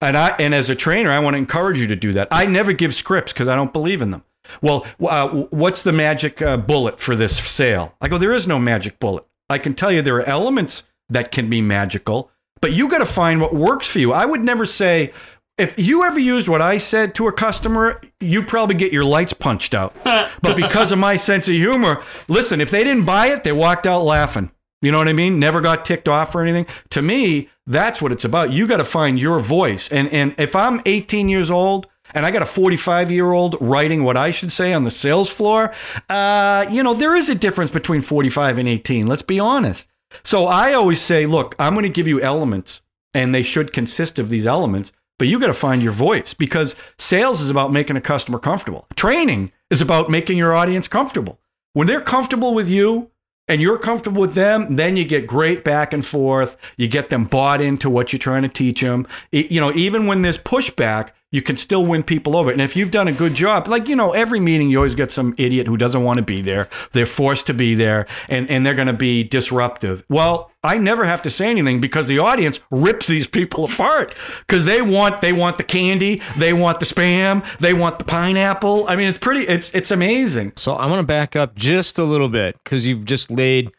[0.00, 2.28] And I and as a trainer, I want to encourage you to do that.
[2.30, 4.22] I never give scripts because I don't believe in them.
[4.62, 7.94] Well, uh, what's the magic uh, bullet for this sale?
[8.00, 9.26] I go, there is no magic bullet.
[9.50, 13.06] I can tell you there are elements that can be magical, but you got to
[13.06, 14.12] find what works for you.
[14.12, 15.12] I would never say,
[15.58, 19.32] if you ever used what I said to a customer, you probably get your lights
[19.32, 19.94] punched out.
[20.04, 23.86] but because of my sense of humor, listen, if they didn't buy it, they walked
[23.86, 24.50] out laughing.
[24.80, 25.40] You know what I mean?
[25.40, 26.66] Never got ticked off or anything.
[26.90, 28.52] To me, that's what it's about.
[28.52, 29.88] You got to find your voice.
[29.88, 34.04] And and if I'm 18 years old and I got a 45 year old writing
[34.04, 35.74] what I should say on the sales floor,
[36.08, 39.08] uh, you know, there is a difference between 45 and 18.
[39.08, 39.88] Let's be honest.
[40.22, 42.80] So I always say, look, I'm going to give you elements,
[43.12, 44.92] and they should consist of these elements.
[45.18, 48.86] But you got to find your voice because sales is about making a customer comfortable.
[48.96, 51.40] Training is about making your audience comfortable.
[51.72, 53.10] When they're comfortable with you,
[53.50, 56.58] and you're comfortable with them, then you get great back and forth.
[56.76, 59.06] You get them bought into what you're trying to teach them.
[59.32, 62.50] It- you know, even when there's pushback, you can still win people over.
[62.50, 65.12] And if you've done a good job, like, you know, every meeting, you always get
[65.12, 66.68] some idiot who doesn't want to be there.
[66.92, 70.04] They're forced to be there and, and they're going to be disruptive.
[70.08, 74.14] Well, I never have to say anything because the audience rips these people apart
[74.46, 76.22] because they want, they want the candy.
[76.36, 77.44] They want the spam.
[77.58, 78.88] They want the pineapple.
[78.88, 80.54] I mean, it's pretty, it's, it's amazing.
[80.56, 83.70] So I want to back up just a little bit because you've just laid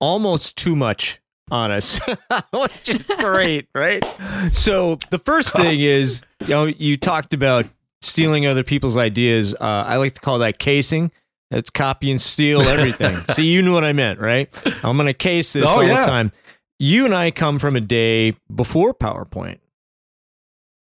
[0.00, 2.00] almost too much on us,
[2.52, 4.04] which is great, right?
[4.52, 7.66] So the first thing is, you know, you talked about
[8.02, 9.54] stealing other people's ideas.
[9.54, 11.10] Uh, I like to call that casing.
[11.50, 13.22] That's copy and steal everything.
[13.30, 14.48] See, you knew what I meant, right?
[14.82, 16.00] I'm going to case this Oh, all yeah.
[16.00, 16.32] the time.
[16.78, 19.58] You and I come from a day before PowerPoint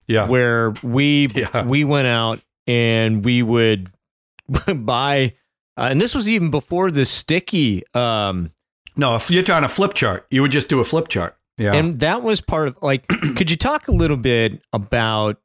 [0.08, 0.28] Yeah.
[0.28, 1.64] where we Yeah.
[1.66, 3.92] we went out and we would
[4.76, 5.34] buy
[5.78, 8.52] uh, and this was even before the sticky um
[9.00, 11.38] No, if you're trying a flip chart, you would just do a flip chart.
[11.58, 11.76] Yeah.
[11.76, 15.42] and that was part of like could you talk a little bit about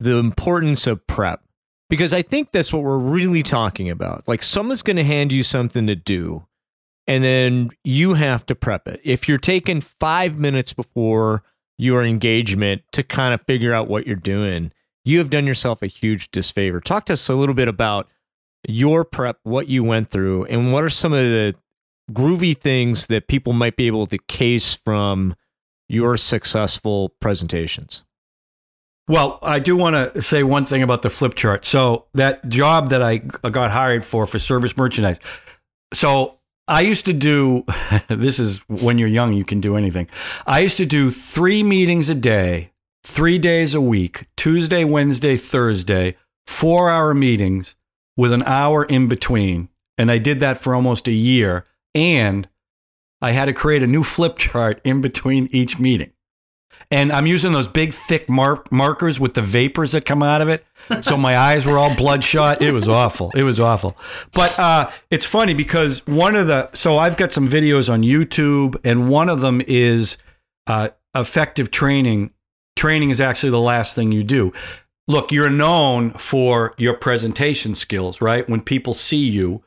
[0.00, 1.42] the importance of prep
[1.90, 5.42] because i think that's what we're really talking about like someone's going to hand you
[5.42, 6.46] something to do
[7.06, 11.42] and then you have to prep it if you're taking five minutes before
[11.76, 14.72] your engagement to kind of figure out what you're doing
[15.04, 18.08] you have done yourself a huge disfavor talk to us a little bit about
[18.66, 21.54] your prep what you went through and what are some of the
[22.12, 25.34] groovy things that people might be able to case from
[25.88, 28.04] your successful presentations.
[29.08, 31.64] Well, I do want to say one thing about the flip chart.
[31.64, 35.20] So that job that I got hired for for service merchandise.
[35.94, 37.64] So I used to do
[38.08, 40.08] this is when you're young you can do anything.
[40.46, 42.72] I used to do 3 meetings a day,
[43.04, 46.16] 3 days a week, Tuesday, Wednesday, Thursday,
[46.48, 47.76] 4-hour meetings
[48.16, 49.68] with an hour in between.
[49.96, 51.64] And I did that for almost a year
[51.96, 52.48] and
[53.22, 56.12] I had to create a new flip chart in between each meeting.
[56.90, 60.48] And I'm using those big, thick mar- markers with the vapors that come out of
[60.48, 60.64] it.
[61.00, 62.60] So my eyes were all bloodshot.
[62.60, 63.32] It was awful.
[63.34, 63.96] It was awful.
[64.32, 68.76] But uh, it's funny because one of the, so I've got some videos on YouTube,
[68.84, 70.18] and one of them is
[70.66, 72.30] uh, effective training.
[72.76, 74.52] Training is actually the last thing you do.
[75.08, 78.48] Look, you're known for your presentation skills, right?
[78.48, 79.64] When people see you,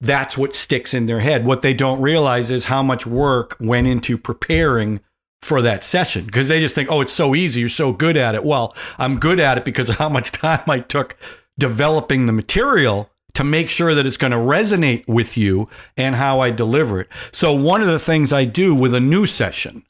[0.00, 1.46] that's what sticks in their head.
[1.46, 5.00] What they don't realize is how much work went into preparing
[5.42, 7.60] for that session because they just think, oh, it's so easy.
[7.60, 8.44] You're so good at it.
[8.44, 11.16] Well, I'm good at it because of how much time I took
[11.58, 16.40] developing the material to make sure that it's going to resonate with you and how
[16.40, 17.08] I deliver it.
[17.32, 19.84] So, one of the things I do with a new session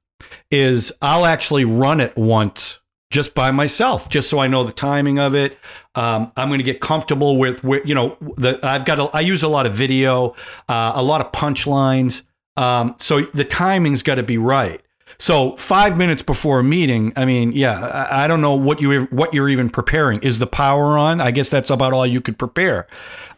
[0.51, 5.19] is I'll actually run it once just by myself, just so I know the timing
[5.19, 5.59] of it.
[5.95, 9.43] Um, I'm going to get comfortable with, you know, the, I've got, a, I use
[9.43, 10.35] a lot of video,
[10.69, 12.23] uh, a lot of punchlines.
[12.57, 14.81] Um, so the timing's got to be right.
[15.19, 19.05] So five minutes before a meeting, I mean, yeah, I, I don't know what you
[19.05, 20.21] what you're even preparing.
[20.23, 21.21] Is the power on?
[21.21, 22.87] I guess that's about all you could prepare.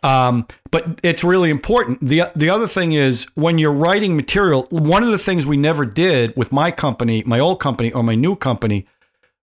[0.02, 2.00] Um, but it's really important.
[2.00, 4.66] the The other thing is when you're writing material.
[4.70, 8.14] One of the things we never did with my company, my old company, or my
[8.14, 8.86] new company,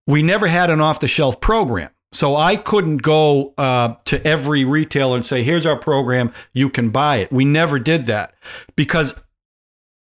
[0.08, 1.90] we never had an off the shelf program.
[2.12, 6.90] So I couldn't go uh, to every retailer and say, "Here's our program, you can
[6.90, 8.34] buy it." We never did that
[8.76, 9.16] because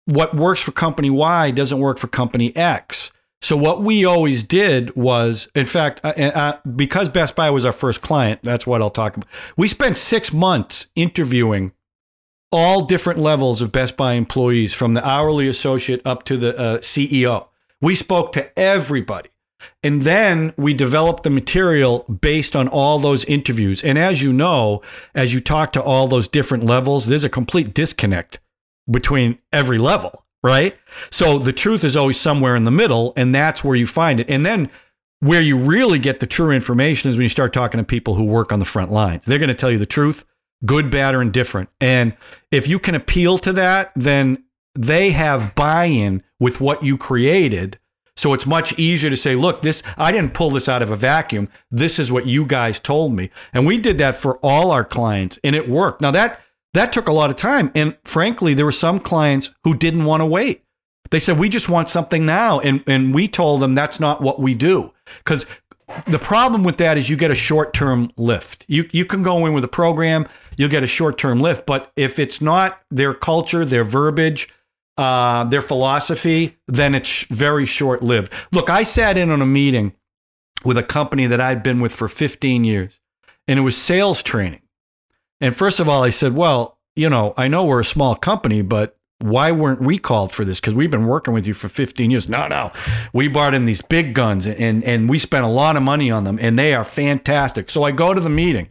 [0.05, 3.11] what works for company Y doesn't work for company X.
[3.41, 7.71] So what we always did was, in fact, uh, uh, because Best Buy was our
[7.71, 9.29] first client, that's what I'll talk about.
[9.55, 11.71] We spent six months interviewing
[12.51, 16.77] all different levels of Best Buy employees, from the hourly associate up to the uh,
[16.79, 17.47] CEO.
[17.81, 19.29] We spoke to everybody.
[19.83, 23.83] And then we develop the material based on all those interviews.
[23.83, 24.81] And as you know,
[25.13, 28.39] as you talk to all those different levels, there's a complete disconnect
[28.89, 30.75] between every level, right?
[31.09, 34.29] So the truth is always somewhere in the middle, and that's where you find it.
[34.29, 34.69] And then
[35.19, 38.23] where you really get the true information is when you start talking to people who
[38.23, 39.25] work on the front lines.
[39.25, 40.25] They're going to tell you the truth,
[40.65, 41.69] good, bad, or indifferent.
[41.81, 42.15] And
[42.51, 44.45] if you can appeal to that, then
[44.75, 47.79] they have buy in with what you created
[48.19, 50.95] So it's much easier to say, look, this I didn't pull this out of a
[50.97, 51.47] vacuum.
[51.71, 53.29] This is what you guys told me.
[53.53, 56.01] And we did that for all our clients and it worked.
[56.01, 56.41] Now that
[56.73, 57.71] that took a lot of time.
[57.73, 60.65] And frankly, there were some clients who didn't want to wait.
[61.11, 62.59] They said, we just want something now.
[62.59, 64.93] And and we told them that's not what we do.
[65.19, 65.45] Because
[66.05, 68.65] the problem with that is you get a short term lift.
[68.67, 70.27] You you can go in with a program,
[70.57, 74.49] you'll get a short term lift, but if it's not their culture, their verbiage,
[74.99, 78.33] uh, their philosophy, then it's very short lived.
[78.51, 79.93] Look, I sat in on a meeting
[80.65, 82.99] with a company that I'd been with for 15 years,
[83.47, 84.61] and it was sales training.
[85.39, 88.61] And first of all, I said, well, you know, I know we're a small company,
[88.61, 90.59] but why weren't we called for this?
[90.59, 92.27] Because we've been working with you for 15 years.
[92.27, 92.73] No, no.
[93.13, 96.25] We brought in these big guns and, and we spent a lot of money on
[96.25, 97.69] them and they are fantastic.
[97.69, 98.67] So I go to the meeting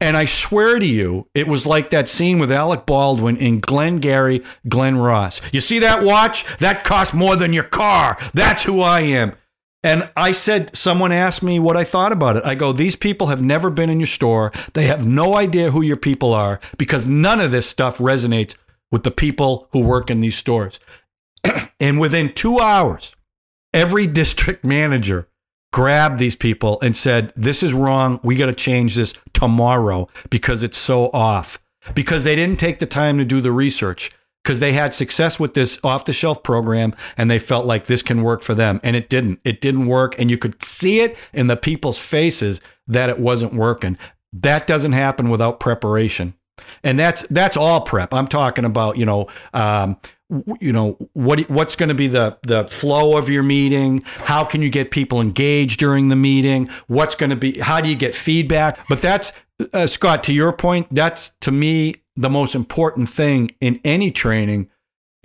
[0.00, 4.42] and I swear to you, it was like that scene with Alec Baldwin in Glengarry,
[4.68, 5.40] Glen Ross.
[5.52, 6.44] You see that watch?
[6.58, 8.18] That cost more than your car.
[8.34, 9.32] That's who I am.
[9.82, 12.44] And I said, someone asked me what I thought about it.
[12.44, 14.52] I go, these people have never been in your store.
[14.74, 18.56] They have no idea who your people are because none of this stuff resonates
[18.90, 20.80] with the people who work in these stores.
[21.80, 23.14] and within two hours,
[23.72, 25.28] every district manager
[25.76, 28.18] grabbed these people and said, This is wrong.
[28.22, 31.58] We got to change this tomorrow because it's so off.
[31.94, 34.10] Because they didn't take the time to do the research,
[34.42, 38.00] because they had success with this off the shelf program and they felt like this
[38.00, 38.80] can work for them.
[38.82, 39.38] And it didn't.
[39.44, 40.18] It didn't work.
[40.18, 43.98] And you could see it in the people's faces that it wasn't working.
[44.32, 46.32] That doesn't happen without preparation
[46.82, 48.12] and that's that's all prep.
[48.14, 49.28] I'm talking about you know.
[49.54, 49.98] Um,
[50.60, 54.60] you know what what's going to be the the flow of your meeting how can
[54.60, 58.12] you get people engaged during the meeting what's going to be how do you get
[58.12, 59.32] feedback but that's
[59.72, 64.68] uh, Scott to your point that's to me the most important thing in any training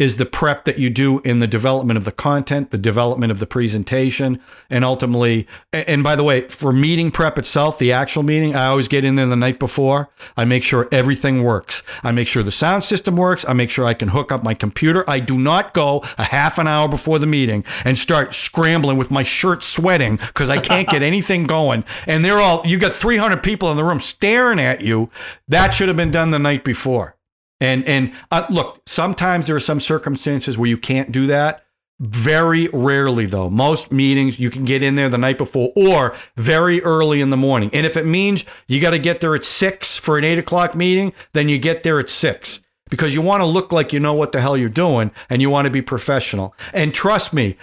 [0.02, 3.38] is the prep that you do in the development of the content, the development of
[3.38, 8.56] the presentation, and ultimately, and by the way, for meeting prep itself, the actual meeting,
[8.56, 10.10] I always get in there the night before.
[10.36, 11.84] I make sure everything works.
[12.02, 13.46] I make sure the sound system works.
[13.48, 15.08] I make sure I can hook up my computer.
[15.08, 19.12] I do not go a half an hour before the meeting and start scrambling with
[19.12, 21.84] my shirt sweating because I can't get anything going.
[22.08, 25.12] And they're all, you got 300 people in the room staring at you.
[25.48, 27.16] That should have been done the night before.
[27.62, 31.64] And and uh, look, sometimes there are some circumstances where you can't do that.
[32.00, 33.48] Very rarely, though.
[33.48, 37.38] Most meetings you can get in there the night before or very early in the
[37.38, 37.70] morning.
[37.74, 40.74] And if it means you got to get there at six for an eight o'clock
[40.74, 44.16] meeting, then you get there at six because you want to look like you know
[44.16, 46.56] what the hell you're doing and you want to be professional.
[46.74, 47.56] And trust me,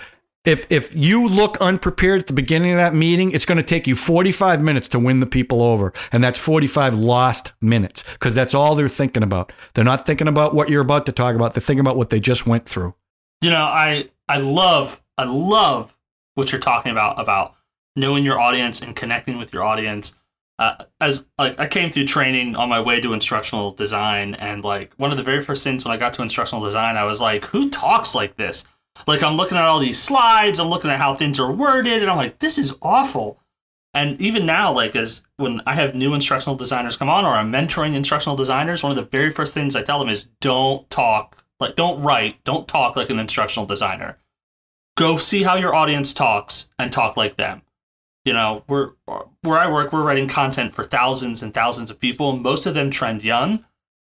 [0.49, 3.87] if if you look unprepared at the beginning of that meeting, it's going to take
[3.87, 8.55] you 45 minutes to win the people over, and that's 45 lost minutes because that's
[8.55, 9.53] all they're thinking about.
[9.75, 11.53] They're not thinking about what you're about to talk about.
[11.53, 12.95] They're thinking about what they just went through.
[13.43, 15.95] You know, I I love I love
[16.35, 17.55] what you're talking about about
[17.95, 20.17] knowing your audience and connecting with your audience.
[20.59, 24.95] Uh, as like I came through training on my way to instructional design, and like
[24.97, 27.45] one of the very first things when I got to instructional design, I was like,
[27.47, 28.67] "Who talks like this?"
[29.07, 32.11] Like I'm looking at all these slides, I'm looking at how things are worded, and
[32.11, 33.41] I'm like, this is awful.
[33.95, 37.53] And even now, like as when I have new instructional designers come on, or I'm
[37.53, 41.45] mentoring instructional designers, one of the very first things I tell them is don't talk,
[41.59, 44.19] like don't write, don't talk like an instructional designer.
[44.97, 47.63] Go see how your audience talks and talk like them.
[48.25, 48.91] You know, we're
[49.43, 52.37] where I work, we're writing content for thousands and thousands of people.
[52.37, 53.65] Most of them trend young,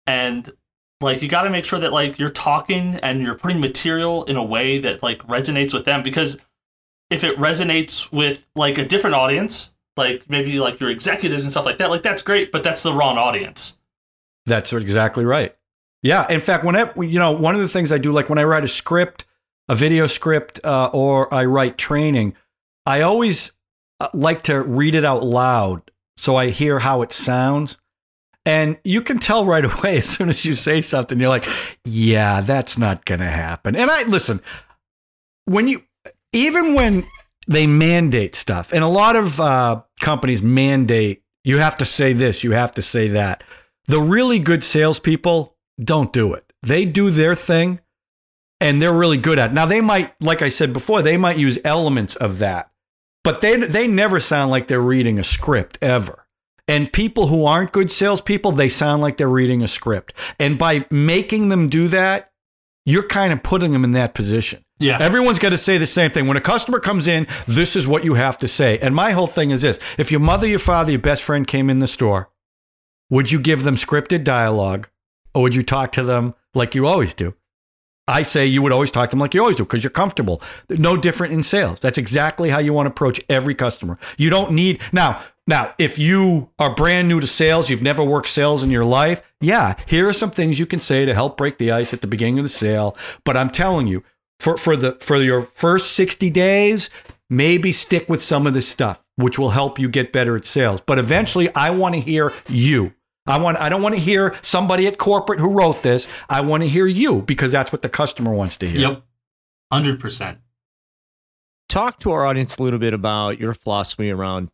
[0.06, 0.52] and
[1.00, 4.36] like you got to make sure that like you're talking and you're putting material in
[4.36, 6.38] a way that like resonates with them because
[7.10, 11.64] if it resonates with like a different audience like maybe like your executives and stuff
[11.64, 13.78] like that like that's great but that's the wrong audience.
[14.46, 15.54] That's exactly right.
[16.02, 18.44] Yeah in fact whenever you know one of the things i do like when i
[18.44, 19.26] write a script
[19.68, 22.34] a video script uh, or i write training
[22.84, 23.52] i always
[24.00, 27.78] uh, like to read it out loud so i hear how it sounds
[28.46, 31.46] and you can tell right away as soon as you say something, you're like,
[31.84, 33.76] yeah, that's not going to happen.
[33.76, 34.40] And I listen,
[35.46, 35.82] when you,
[36.32, 37.06] even when
[37.46, 42.42] they mandate stuff, and a lot of uh, companies mandate, you have to say this,
[42.42, 43.44] you have to say that.
[43.86, 46.50] The really good salespeople don't do it.
[46.62, 47.80] They do their thing
[48.60, 49.52] and they're really good at it.
[49.54, 52.70] Now, they might, like I said before, they might use elements of that,
[53.22, 56.23] but they, they never sound like they're reading a script ever.
[56.66, 60.14] And people who aren't good salespeople, they sound like they're reading a script.
[60.38, 62.30] And by making them do that,
[62.86, 64.64] you're kind of putting them in that position.
[64.78, 64.98] Yeah.
[65.00, 66.26] Everyone's got to say the same thing.
[66.26, 68.78] When a customer comes in, this is what you have to say.
[68.78, 71.70] And my whole thing is this if your mother, your father, your best friend came
[71.70, 72.30] in the store,
[73.10, 74.88] would you give them scripted dialogue
[75.34, 77.34] or would you talk to them like you always do?
[78.06, 80.42] I say you would always talk to them like you always do because you're comfortable.
[80.68, 81.80] No different in sales.
[81.80, 83.98] That's exactly how you want to approach every customer.
[84.18, 85.22] You don't need now.
[85.46, 89.22] Now, if you are brand new to sales, you've never worked sales in your life,
[89.40, 92.06] yeah, here are some things you can say to help break the ice at the
[92.06, 92.96] beginning of the sale.
[93.24, 94.02] But I'm telling you,
[94.40, 96.88] for for the for your first 60 days,
[97.28, 100.80] maybe stick with some of this stuff, which will help you get better at sales.
[100.80, 102.94] But eventually, I want to hear you.
[103.26, 106.08] I want I don't want to hear somebody at corporate who wrote this.
[106.28, 108.80] I want to hear you because that's what the customer wants to hear.
[108.80, 109.02] Yep.
[109.72, 110.38] 100%.
[111.68, 114.50] talk to our audience a little bit about your philosophy around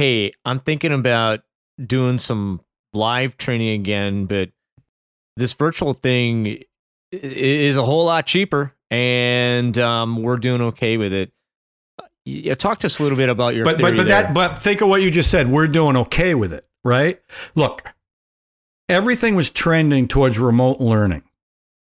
[0.00, 1.40] hey i'm thinking about
[1.84, 2.58] doing some
[2.94, 4.48] live training again but
[5.36, 6.62] this virtual thing
[7.12, 11.32] is a whole lot cheaper and um, we're doing okay with it
[12.24, 14.22] yeah, talk to us a little bit about your but but but there.
[14.22, 15.50] that but think of what you just said.
[15.50, 17.20] We're doing okay with it, right?
[17.56, 17.82] Look,
[18.88, 21.22] everything was trending towards remote learning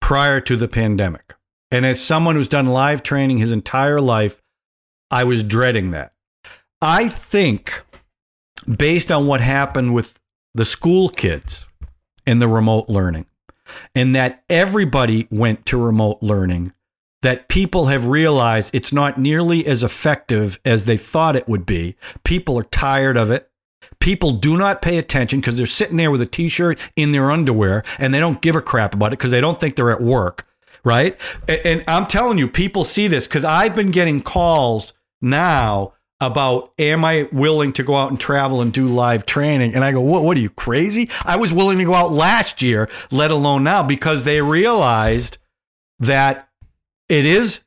[0.01, 1.35] prior to the pandemic.
[1.71, 4.41] And as someone who's done live training his entire life,
[5.11, 6.13] I was dreading that.
[6.81, 7.83] I think
[8.77, 10.19] based on what happened with
[10.53, 11.65] the school kids
[12.25, 13.25] and the remote learning
[13.95, 16.73] and that everybody went to remote learning
[17.21, 21.95] that people have realized it's not nearly as effective as they thought it would be.
[22.23, 23.49] People are tired of it.
[23.99, 27.31] People do not pay attention because they're sitting there with a t shirt in their
[27.31, 30.01] underwear and they don't give a crap about it because they don't think they're at
[30.01, 30.47] work.
[30.83, 31.17] Right.
[31.47, 34.91] And, I'm telling you, people see this because I've been getting calls
[35.21, 35.93] now
[36.27, 39.75] about am I willing to go out and travel and do live training?
[39.75, 41.09] And I go, what, what are you crazy?
[41.23, 45.37] I was willing to go out last year, let alone now, because they realized
[45.99, 46.49] that
[47.09, 47.61] it is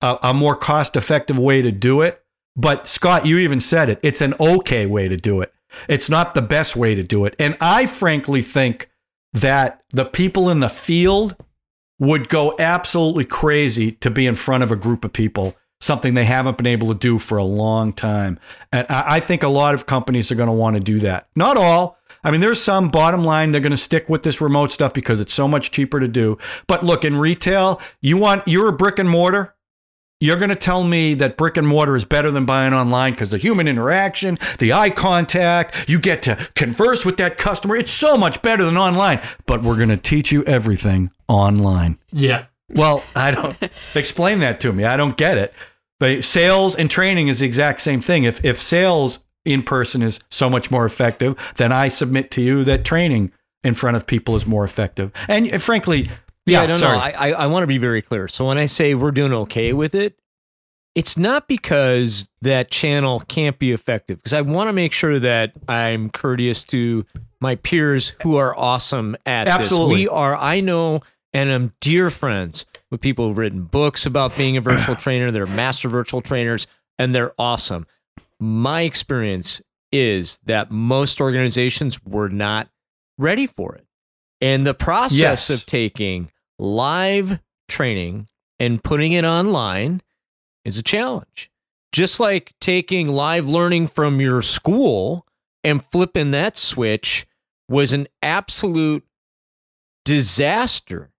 [0.00, 2.22] a, a more cost effective way to do it.
[2.56, 4.00] But Scott, you even said it.
[4.02, 5.52] It's an okay way to do it.
[5.88, 7.34] It's not the best way to do it.
[7.38, 8.88] And I frankly think
[9.32, 11.36] that the people in the field
[11.98, 16.24] would go absolutely crazy to be in front of a group of people, something they
[16.24, 18.38] haven't been able to do for a long time.
[18.72, 21.28] And I think a lot of companies are going to want to do that.
[21.36, 21.98] Not all.
[22.24, 25.20] I mean, there's some bottom line, they're going to stick with this remote stuff because
[25.20, 26.38] it's so much cheaper to do.
[26.66, 29.54] But look, in retail, you want, you're a brick and mortar.
[30.18, 33.30] You're going to tell me that brick and mortar is better than buying online because
[33.30, 37.76] the human interaction, the eye contact, you get to converse with that customer.
[37.76, 39.20] It's so much better than online.
[39.44, 41.98] But we're going to teach you everything online.
[42.12, 42.46] Yeah.
[42.74, 43.56] Well, I don't
[43.94, 44.84] explain that to me.
[44.84, 45.52] I don't get it.
[45.98, 48.24] But sales and training is the exact same thing.
[48.24, 52.64] If if sales in person is so much more effective, then I submit to you
[52.64, 55.10] that training in front of people is more effective.
[55.28, 56.10] And frankly,
[56.44, 56.98] Yeah, yeah, no, sorry.
[56.98, 57.02] no.
[57.04, 58.28] I, I, I want to be very clear.
[58.28, 60.18] So when I say we're doing okay with it,
[60.96, 64.18] it's not because that channel can't be effective.
[64.18, 67.04] Because I want to make sure that I'm courteous to
[67.40, 69.94] my peers who are awesome at Absolutely.
[69.94, 70.00] this.
[70.02, 70.36] We are.
[70.36, 71.02] I know,
[71.36, 75.30] and I'm dear friends with people who've written books about being a virtual trainer.
[75.30, 76.66] They're master virtual trainers,
[76.98, 77.86] and they're awesome.
[78.40, 79.60] My experience
[79.92, 82.70] is that most organizations were not
[83.18, 83.84] ready for it.
[84.40, 85.50] And the process Yes.
[85.50, 88.28] of taking live training
[88.58, 90.00] and putting it online
[90.64, 91.50] is a challenge.
[91.92, 95.26] Just like taking live learning from your school
[95.62, 97.26] and flipping that switch
[97.68, 99.04] was an absolute
[100.06, 101.10] disaster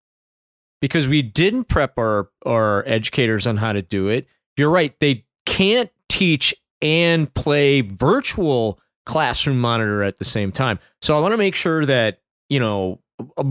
[0.81, 4.27] because we didn't prep our, our educators on how to do it.
[4.57, 10.79] You're right, they can't teach and play virtual classroom monitor at the same time.
[11.01, 12.99] So I want to make sure that, you know,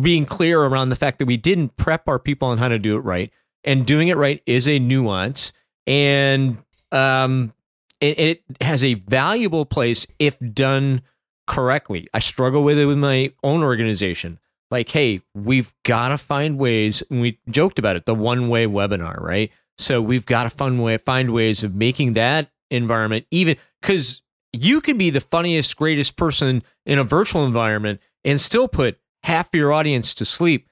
[0.01, 2.97] being clear around the fact that we didn't prep our people on how to do
[2.97, 3.33] it right.
[3.65, 5.53] And doing it right is a nuance.
[5.87, 6.59] And
[6.93, 7.53] um,
[8.01, 11.03] it, it has a valuable place if done
[11.49, 12.09] correctly.
[12.15, 14.39] I struggle with it with my own organization.
[14.71, 18.67] Like, hey, we've got to find ways, and we joked about it, the one way
[18.67, 19.51] webinar, right?
[19.79, 24.81] So we've got to find way find ways of making that environment even because you
[24.81, 29.73] can be the funniest, greatest person in a virtual environment and still put half your
[29.73, 30.67] audience to sleep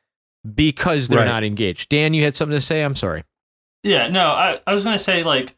[0.54, 1.24] because they're Right.
[1.26, 1.88] not engaged.
[1.90, 2.82] Dan, you had something to say?
[2.82, 3.24] I'm sorry.
[3.82, 5.54] Yeah, no, I, I was gonna say like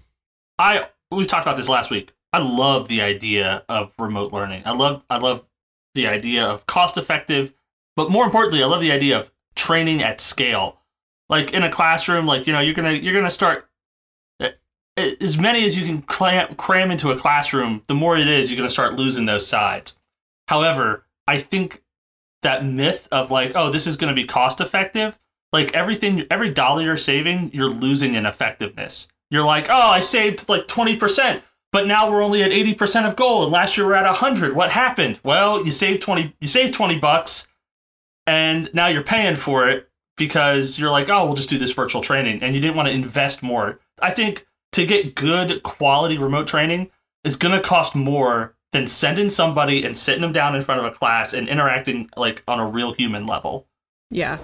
[0.58, 2.12] I we talked about this last week.
[2.32, 4.62] I love the idea of remote learning.
[4.66, 5.46] I love I love
[5.94, 7.54] the idea of cost effective,
[7.96, 10.80] but more importantly, I love the idea of training at scale.
[11.28, 13.68] Like in a classroom, like you know, you're gonna you're gonna start
[14.40, 14.50] eh,
[14.96, 17.82] eh, as many as you can clam, cram into a classroom.
[17.88, 19.96] The more it is, you're gonna start losing those sides.
[20.48, 21.82] However, I think
[22.42, 25.18] that myth of like, oh, this is gonna be cost effective
[25.52, 30.48] like everything every dollar you're saving you're losing in effectiveness you're like oh i saved
[30.48, 31.42] like 20%
[31.72, 34.54] but now we're only at 80% of goal and last year we we're at 100
[34.54, 37.48] what happened well you saved 20 you saved 20 bucks
[38.26, 42.02] and now you're paying for it because you're like, oh, we'll just do this virtual
[42.02, 43.80] training, and you didn't want to invest more.
[44.00, 46.90] I think to get good quality remote training
[47.24, 50.86] is going to cost more than sending somebody and sitting them down in front of
[50.86, 53.66] a class and interacting like on a real human level.
[54.10, 54.38] Yeah.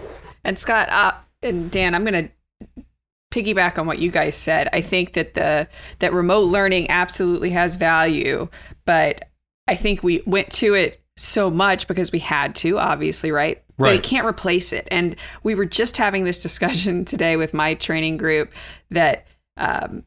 [0.45, 1.13] And Scott uh,
[1.43, 2.83] and Dan, I'm going to
[3.31, 4.69] piggyback on what you guys said.
[4.73, 5.69] I think that the
[5.99, 8.49] that remote learning absolutely has value,
[8.85, 9.29] but
[9.69, 13.63] I think we went to it so much because we had to, obviously, right?
[13.79, 13.91] Right.
[13.91, 14.87] But it can't replace it.
[14.91, 18.53] And we were just having this discussion today with my training group
[18.91, 20.05] that um,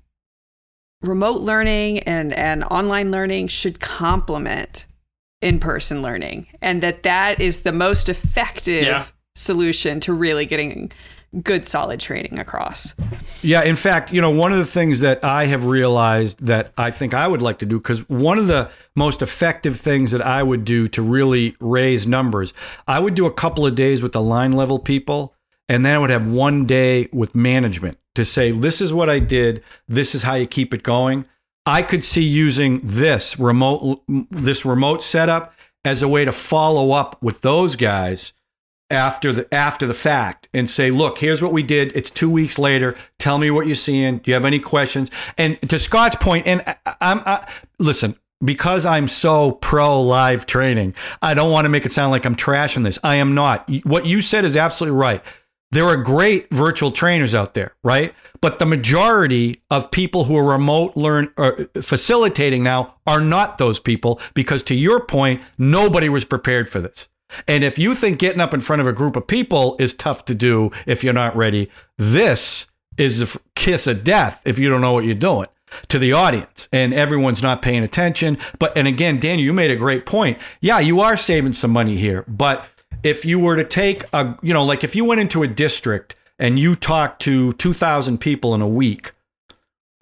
[1.01, 4.85] remote learning and, and online learning should complement
[5.41, 9.05] in-person learning and that that is the most effective Yeah.
[9.35, 10.91] solution to really getting
[11.43, 12.95] good solid training across
[13.41, 16.91] Yeah, in fact, you know, one of the things that I have realized that I
[16.91, 20.41] think I would like to do, because one of the most effective things that I
[20.41, 22.53] would do to really raise numbers,
[22.87, 25.35] I would do a couple of days with the line level people,
[25.69, 29.19] and then I would have one day with management to say, this is what I
[29.19, 31.25] did, this is how you keep it going.
[31.65, 37.21] I could see using this remote this remote setup as a way to follow up
[37.21, 38.33] with those guys
[38.89, 41.91] after the after the fact and say, look, here's what we did.
[41.95, 42.95] It's two weeks later.
[43.19, 44.19] Tell me what you're seeing.
[44.19, 45.09] Do you have any questions?
[45.37, 50.93] And to Scott's point, and I, I'm I, listen because I'm so pro live training.
[51.21, 52.99] I don't want to make it sound like I'm trashing this.
[53.03, 53.69] I am not.
[53.83, 55.23] What you said is absolutely right.
[55.71, 58.13] There are great virtual trainers out there, right?
[58.39, 63.79] But the majority of people who are remote learn or facilitating now are not those
[63.79, 67.07] people because to your point, nobody was prepared for this.
[67.47, 70.25] And if you think getting up in front of a group of people is tough
[70.25, 72.67] to do if you're not ready, this
[72.97, 75.47] is a f- kiss of death if you don't know what you're doing
[75.89, 78.37] to the audience and everyone's not paying attention.
[78.59, 80.37] But, and again, Daniel, you made a great point.
[80.61, 82.23] Yeah, you are saving some money here.
[82.27, 82.67] But
[83.03, 86.15] if you were to take a, you know, like if you went into a district
[86.39, 89.11] and you talked to 2,000 people in a week,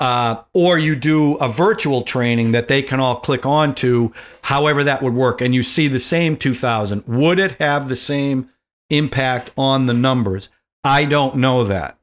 [0.03, 4.83] uh, or you do a virtual training that they can all click on to, however
[4.83, 8.49] that would work, and you see the same 2,000, would it have the same
[8.89, 10.49] impact on the numbers?
[10.83, 11.97] I don't know that.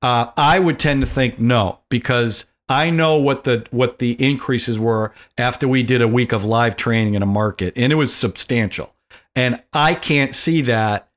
[0.00, 4.78] Uh, I would tend to think no, because I know what the what the increases
[4.78, 8.14] were after we did a week of live training in a market, and it was
[8.14, 8.94] substantial.
[9.36, 11.10] And I can't see that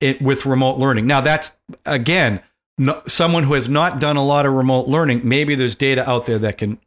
[0.00, 1.08] it with remote learning.
[1.08, 1.52] Now that's
[1.84, 2.42] again
[2.78, 5.22] no, someone who has not done a lot of remote learning.
[5.24, 6.78] Maybe there's data out there that can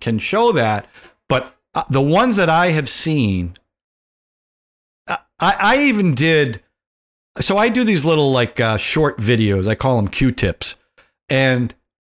[0.00, 0.88] can show that,
[1.28, 3.56] but uh, the ones that I have seen,
[5.08, 6.62] I, I even did.
[7.40, 9.66] So I do these little like uh, short videos.
[9.66, 10.76] I call them Q-tips,
[11.28, 11.74] and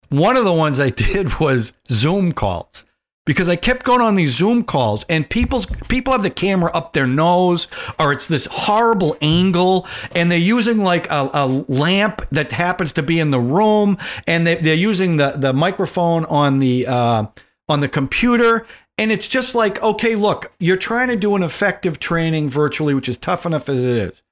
[0.08, 2.84] one of the ones I did was Zoom calls
[3.26, 6.94] because I kept going on these Zoom calls and people's people have the camera up
[6.94, 7.66] their nose
[7.98, 13.02] or it's this horrible angle and they're using like a, a lamp that happens to
[13.02, 17.26] be in the room and they, they're using the, the microphone on the uh,
[17.68, 18.66] on the computer
[18.96, 23.08] and it's just like okay look you're trying to do an effective training virtually which
[23.08, 24.22] is tough enough as it is.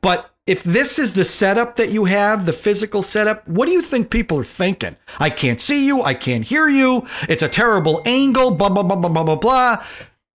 [0.00, 3.82] But if this is the setup that you have, the physical setup, what do you
[3.82, 4.96] think people are thinking?
[5.18, 6.02] I can't see you.
[6.02, 7.06] I can't hear you.
[7.28, 9.84] It's a terrible angle, blah, blah, blah, blah, blah, blah, blah.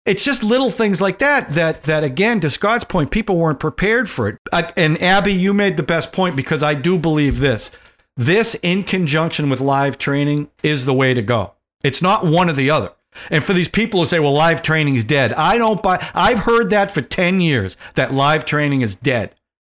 [0.05, 4.07] It's just little things like that, that, that again, to Scott's point, people weren't prepared
[4.07, 4.38] for it.
[4.78, 7.72] And Abby, you made the best point because I do believe this.
[8.16, 11.53] This, in conjunction with live training, is the way to go.
[11.84, 12.91] It's not one or the other.
[13.32, 16.39] And for these people who say, well, live training is dead, I don't buy, I've
[16.39, 19.34] heard that for 10 years, that live training is dead.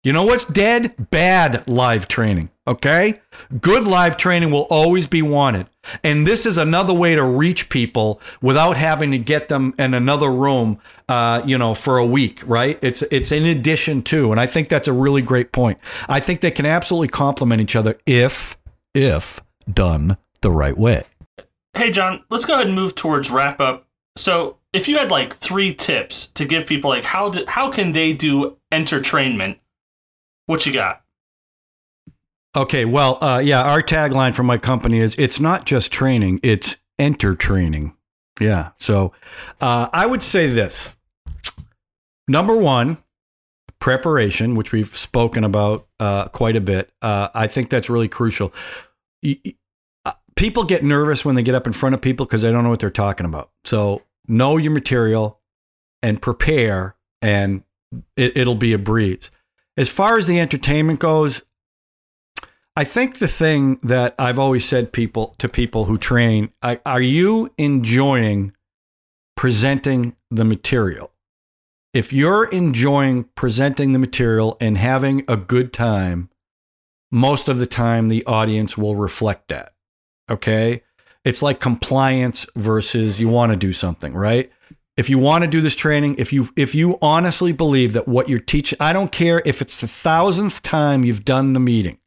[0.06, 1.10] You know what's dead?
[1.10, 2.52] Bad live training.
[2.68, 3.22] Okay?
[3.60, 5.66] Good live training will always be wanted.
[6.04, 10.32] And this is another way to reach people without having to get them in another
[10.32, 10.78] room,
[11.10, 12.78] uh, you know, for a week, right?
[12.84, 15.80] It's it's in addition to, and I think that's a really great point.
[16.08, 18.60] I think they can absolutely complement each other if
[18.94, 21.06] if done the right way.
[21.74, 23.88] Hey, John, let's go ahead and move towards wrap up.
[24.18, 27.94] So, if you had like three tips to give people, like how do, how can
[27.94, 29.58] they do entertrainment?
[30.46, 31.02] What you got?
[32.56, 36.78] Okay, well, uh, yeah, our tagline for my company is it's not just training, it's
[36.98, 37.94] enter training.
[38.40, 38.72] Yeah.
[38.80, 39.12] So
[39.60, 40.96] uh, I would say this
[42.28, 42.98] number one,
[43.80, 46.92] preparation, which we've spoken about uh, quite a bit.
[47.02, 48.54] Uh, I think that's really crucial.
[49.26, 52.64] Uh, People get nervous when they get up in front of people because they don't
[52.64, 53.52] know what they're talking about.
[53.64, 55.40] So know your material
[56.02, 57.64] and prepare, and
[58.18, 59.32] it, it'll be a breeze.
[59.78, 61.44] As far as the entertainment goes,
[62.78, 67.02] I think the thing that I've always said people to people who train, I, are
[67.02, 68.54] you enjoying
[69.36, 71.12] presenting the material?
[71.94, 76.30] If you're enjoying presenting the material and having a good time,
[77.12, 79.74] most of the time the audience will reflect that.
[80.30, 80.84] Okay.
[81.24, 84.52] It's like compliance versus you want to do something, right?
[84.98, 88.30] If you want to do this training, if you if you honestly believe that what
[88.30, 92.00] you're teaching, I don't care if it's the thousandth time you've done the meeting.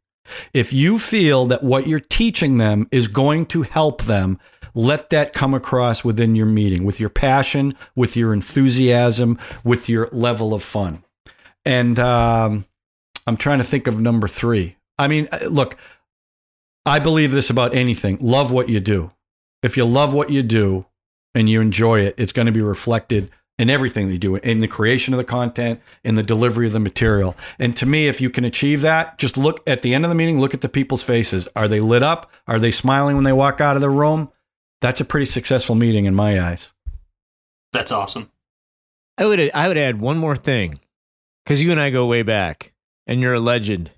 [0.53, 4.39] If you feel that what you're teaching them is going to help them,
[4.73, 10.09] let that come across within your meeting with your passion, with your enthusiasm, with your
[10.11, 11.03] level of fun.
[11.65, 12.65] And um,
[13.27, 14.77] I'm trying to think of number three.
[14.97, 15.77] I mean, uh, look,
[16.85, 19.11] I believe this about anything love what you do.
[19.61, 20.85] If you love what you do
[21.33, 24.67] and you enjoy it, it's going to be reflected in everything they do in the
[24.67, 27.35] creation of the content, in the delivery of the material.
[27.59, 30.15] And to me, if you can achieve that, just look at the end of the
[30.15, 31.47] meeting, look at the people's faces.
[31.55, 32.31] Are they lit up?
[32.47, 34.31] Are they smiling when they walk out of the room?
[34.81, 36.71] That's a pretty successful meeting in my eyes.
[37.73, 38.31] That's awesome.
[39.17, 40.79] I would I would add one more thing
[41.43, 42.71] because you and I go way back,
[43.05, 43.91] and you're a legend.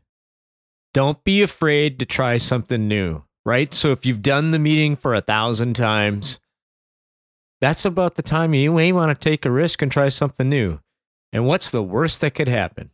[0.94, 3.74] Don't be afraid to try something new, right?
[3.74, 6.40] So if you've done the meeting for a thousand times,
[7.62, 10.80] that's about the time you may want to take a risk and try something new.
[11.32, 12.90] And what's the worst that could happen?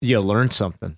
[0.00, 0.96] You learn something.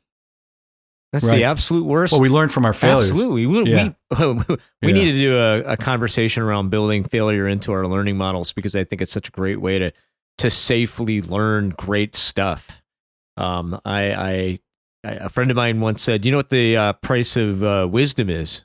[1.12, 1.36] That's Right.
[1.38, 2.12] the absolute worst.
[2.12, 3.10] Well, we learn from our failures.
[3.10, 3.46] Absolutely.
[3.46, 3.90] We, Yeah.
[4.18, 4.92] we, we Yeah.
[4.92, 8.84] need to do a, a conversation around building failure into our learning models because I
[8.84, 9.92] think it's such a great way to
[10.38, 12.82] to safely learn great stuff.
[13.36, 14.58] Um, I, I,
[15.04, 17.86] I a friend of mine once said, "You know what the uh, price of uh,
[17.90, 18.62] wisdom is?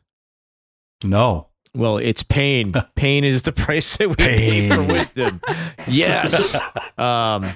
[1.03, 1.46] No.
[1.74, 2.74] Well, it's pain.
[2.95, 4.88] pain is the price that we pay for Pain.
[4.88, 5.41] wisdom.
[5.88, 6.55] Yes.
[6.97, 7.47] um,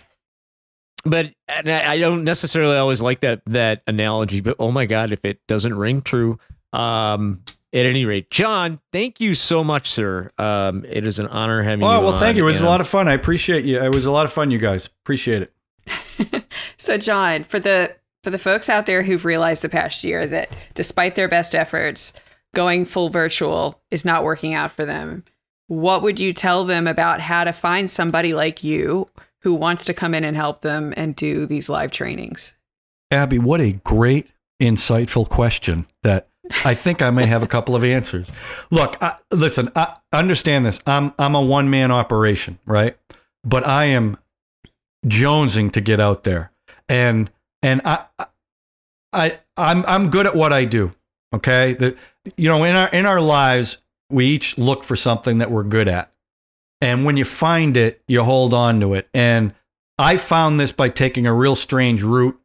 [1.03, 4.41] but and I I don't necessarily always like that that analogy.
[4.41, 6.39] But oh my god, if it doesn't ring true.
[6.73, 7.41] Um,
[7.73, 10.29] at any rate, John, thank you so much, sir.
[10.37, 11.85] Um, it is an honor having you.
[11.85, 12.43] Oh, well, on, thank you.
[12.43, 13.07] It was a lot of fun.
[13.07, 13.81] I appreciate you.
[13.81, 14.87] It was a lot of fun, you guys.
[14.87, 16.45] Appreciate it.
[16.77, 20.49] So, John, for the for the folks out there who've realized the past year that
[20.73, 22.11] despite their best efforts,
[22.53, 25.23] going full virtual is not working out for them,
[25.67, 29.09] what would you tell them about how to find somebody like you
[29.41, 32.55] who wants to come in and help them and do these live trainings?
[33.09, 34.31] Abby, what a great,
[34.61, 36.27] insightful question that
[36.65, 38.29] I think I may have a couple of answers.
[38.69, 40.81] Look, I, listen, I understand this.
[40.85, 42.97] I'm I'm a one man operation, right?
[43.43, 44.17] But I am
[45.05, 46.51] jonesing to get out there,
[46.89, 47.31] and
[47.61, 48.05] and I
[49.13, 50.93] I I'm I'm good at what I do.
[51.33, 51.95] Okay, the
[52.35, 53.77] you know in our in our lives
[54.09, 56.11] we each look for something that we're good at,
[56.81, 59.07] and when you find it, you hold on to it.
[59.13, 59.53] And
[59.97, 62.39] I found this by taking a real strange route,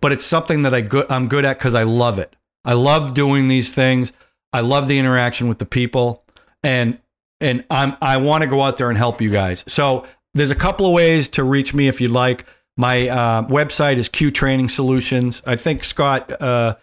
[0.00, 2.36] but it's something that I good I'm good at because I love it.
[2.64, 4.12] I love doing these things.
[4.52, 6.22] I love the interaction with the people,
[6.62, 6.98] and
[7.40, 9.64] and I'm I want to go out there and help you guys.
[9.66, 12.46] So there's a couple of ways to reach me if you'd like.
[12.76, 15.42] My uh, website is Q Training Solutions.
[15.44, 16.40] I think Scott.
[16.40, 16.76] Uh,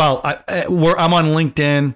[0.00, 1.94] well, I, we're, I'm on LinkedIn.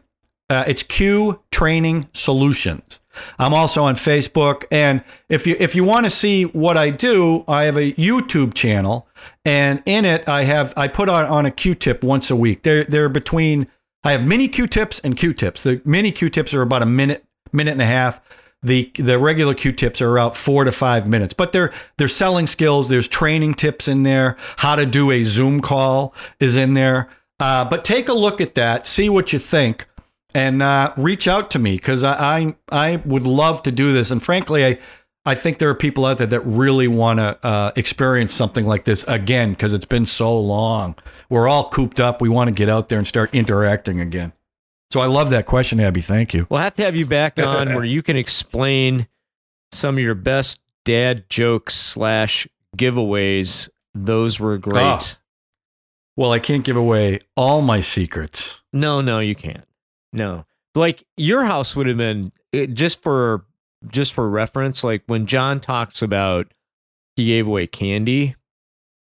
[0.51, 3.01] Uh, it's Q Training Solutions.
[3.39, 7.45] I'm also on Facebook, and if you if you want to see what I do,
[7.49, 9.09] I have a YouTube channel,
[9.47, 12.63] and in it I have I put on on a Q-tip once a week.
[12.63, 13.69] They're they're between
[14.03, 15.63] I have mini Q-tips and Q-tips.
[15.63, 18.21] The mini Q-tips are about a minute minute and a half.
[18.63, 22.91] The the regular Q-tips are about four to five minutes, but they're they're selling skills.
[22.91, 24.37] There's training tips in there.
[24.59, 27.09] How to do a Zoom call is in there.
[27.45, 29.87] Uh, but take a look at that, see what you think
[30.35, 34.11] and uh, reach out to me because I, I I would love to do this.
[34.11, 34.79] And frankly, I
[35.27, 38.85] I think there are people out there that really want to uh, experience something like
[38.85, 40.95] this again because it's been so long.
[41.29, 42.23] We're all cooped up.
[42.23, 44.33] We want to get out there and start interacting again.
[44.91, 46.01] So I love that question, Abby.
[46.01, 46.47] Thank you.
[46.49, 49.07] We'll have to have you back on where you can explain
[49.71, 53.69] some of your best dad jokes slash giveaways.
[53.95, 54.83] Those were great.
[54.83, 55.24] Oh.
[56.17, 58.61] Well, I can't give away all my secrets.
[58.73, 59.65] No, no, you can't.
[60.13, 63.45] No, like your house would have been it, just for
[63.89, 64.85] just for reference.
[64.85, 66.53] Like when John talks about
[67.17, 68.37] he gave away candy,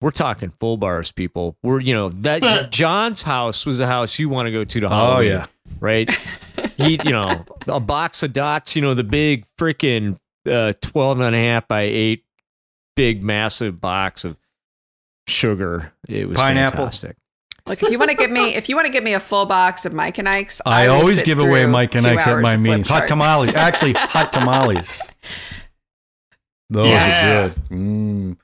[0.00, 1.56] we're talking full bars, people.
[1.62, 4.88] We're you know that John's house was the house you want to go to to
[4.90, 5.46] Oh yeah.
[5.80, 6.10] right?
[6.76, 11.34] he, you know, a box of dots, you know, the big freaking uh, 12 and
[11.34, 12.24] a half by 8
[12.96, 14.36] big massive box of
[15.28, 15.92] sugar.
[16.08, 16.78] It was Pineapple.
[16.78, 17.16] fantastic.
[17.66, 19.44] Like if you want to give me if you want to give me a full
[19.44, 22.26] box of Mike and Ike's, I, will always give away through Mike and two Ike's
[22.26, 22.88] at my meetings.
[22.88, 23.54] Hot tamales.
[23.54, 25.00] Actually, hot tamales.
[26.70, 27.44] Those Yeah.
[27.44, 27.68] are good.
[27.70, 28.36] Mm.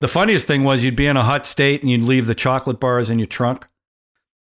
[0.00, 2.80] The funniest thing was you'd be in a hot state and you'd leave the chocolate
[2.80, 3.68] bars in your trunk,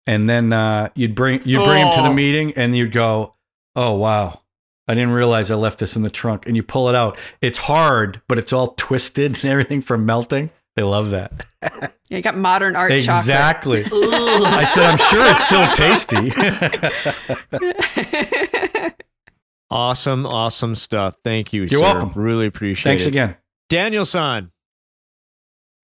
[0.08, 2.14] and then uh, you'd bring you would bring them to the Oh.
[2.14, 3.36] meeting, and you'd go,
[3.76, 4.42] "Oh wow,
[4.88, 7.18] I didn't realize I left this in the trunk." And you pull it out.
[7.42, 10.52] It's hard, but it's all twisted and everything from melting.
[10.76, 11.46] They love that.
[11.62, 13.82] Yeah, you got modern art exactly.
[13.92, 14.12] Ooh.
[14.12, 16.32] I said, I'm sure it's still tasty.
[19.72, 21.16] Awesome, awesome stuff.
[21.24, 21.62] Thank you.
[21.62, 21.80] You're sir.
[21.80, 22.22] welcome.
[22.22, 23.06] Really appreciate Thanks it.
[23.06, 23.38] Thanks again.
[23.70, 24.52] Daniel San,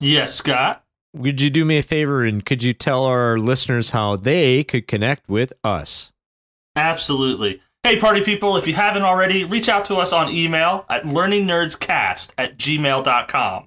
[0.02, 0.84] yes, Scott.
[1.16, 4.90] would you do me a favor and could you tell our listeners how they could
[4.90, 6.12] connect with us?
[6.76, 7.62] Absolutely.
[7.82, 12.34] Hey, party people, if you haven't already, reach out to us on email at learningnerdscast
[12.38, 13.67] at gmail.com.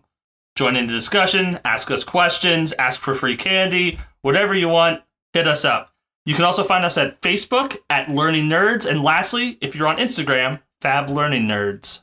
[0.61, 5.01] Join in the discussion, ask us questions, ask for free candy, whatever you want,
[5.33, 5.95] hit us up.
[6.27, 8.85] You can also find us at Facebook at Learning Nerds.
[8.85, 12.03] And lastly, if you're on Instagram, Fab Learning Nerds.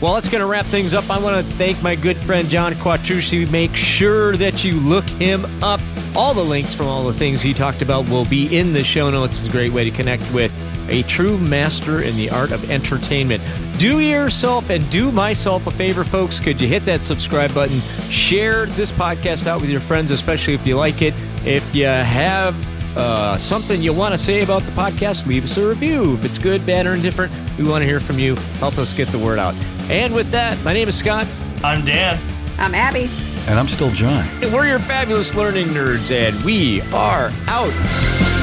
[0.00, 1.10] Well, that's going to wrap things up.
[1.10, 3.50] I want to thank my good friend John Quattrucci.
[3.50, 5.80] Make sure that you look him up.
[6.14, 9.10] All the links from all the things he talked about will be in the show
[9.10, 9.40] notes.
[9.40, 10.52] It's a great way to connect with
[10.88, 13.40] a true master in the art of entertrainment.
[13.78, 16.40] Do yourself and do myself a favor, folks.
[16.40, 17.80] Could you hit that subscribe button?
[18.10, 21.14] Share this podcast out with your friends, especially if you like it.
[21.44, 22.56] If you have
[22.96, 26.14] uh, something you want to say about the podcast, leave us a review.
[26.14, 28.34] If it's good, bad, or indifferent, we want to hear from you.
[28.58, 29.54] Help us get the word out.
[29.90, 31.26] And with that, my name is Scott,
[31.62, 32.20] I'm Dan.
[32.58, 33.08] I'm Abby.
[33.46, 34.26] And I'm still John.
[34.42, 38.37] and we're your fabulous learning nerds, and we are out.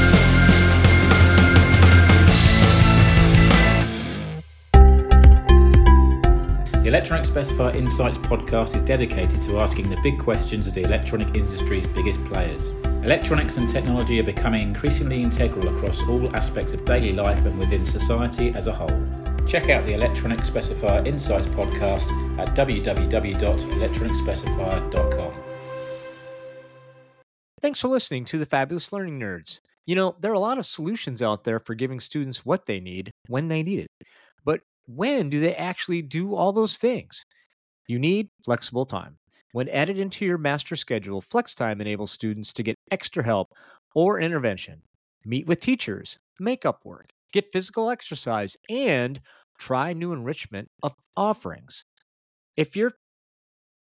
[6.86, 11.36] The Electronic Specifier Insights podcast is dedicated to asking the big questions of the electronic
[11.36, 12.68] industry's biggest players.
[13.04, 17.88] Electronics and technology are becoming increasingly integral across all aspects of daily life and within
[17.88, 19.04] society as a whole.
[19.48, 25.34] Check out the Electronic Specifier Insights podcast at www.electronicspecifier.com.
[27.64, 29.60] Thanks for listening to the Fabulous Learning Nerds.
[29.88, 32.80] You know, there are a lot of solutions out there for giving students what they
[32.80, 33.88] need when they need it.
[34.88, 37.26] When do they actually do all those things?
[37.88, 39.18] You need flexible time.
[39.52, 43.54] When added into your master schedule, flex time enables students to get extra help
[43.94, 44.82] or intervention,
[45.26, 49.22] meet with teachers, make up work, get physical exercise, and
[49.58, 51.86] try new enrichment of offerings.
[52.58, 52.94] If you're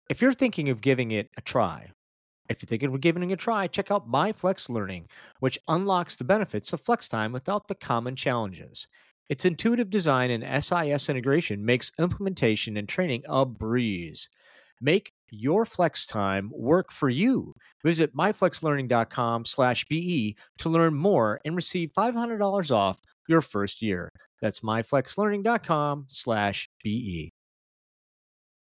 [0.10, 1.92] if you're thinking of giving it a try,
[2.50, 5.08] if you're thinking of giving it a try, check out My Flex Learning,
[5.40, 8.88] which unlocks the benefits of flex time without the common challenges.
[9.30, 14.30] Its intuitive design and SIS integration makes implementation and training a breeze.
[14.82, 17.54] Make your flex time work for you.
[17.84, 24.10] Visit myflexlearning.com/be to learn more and receive $500 off your first year.
[24.42, 27.32] That's myflexlearning.com/be.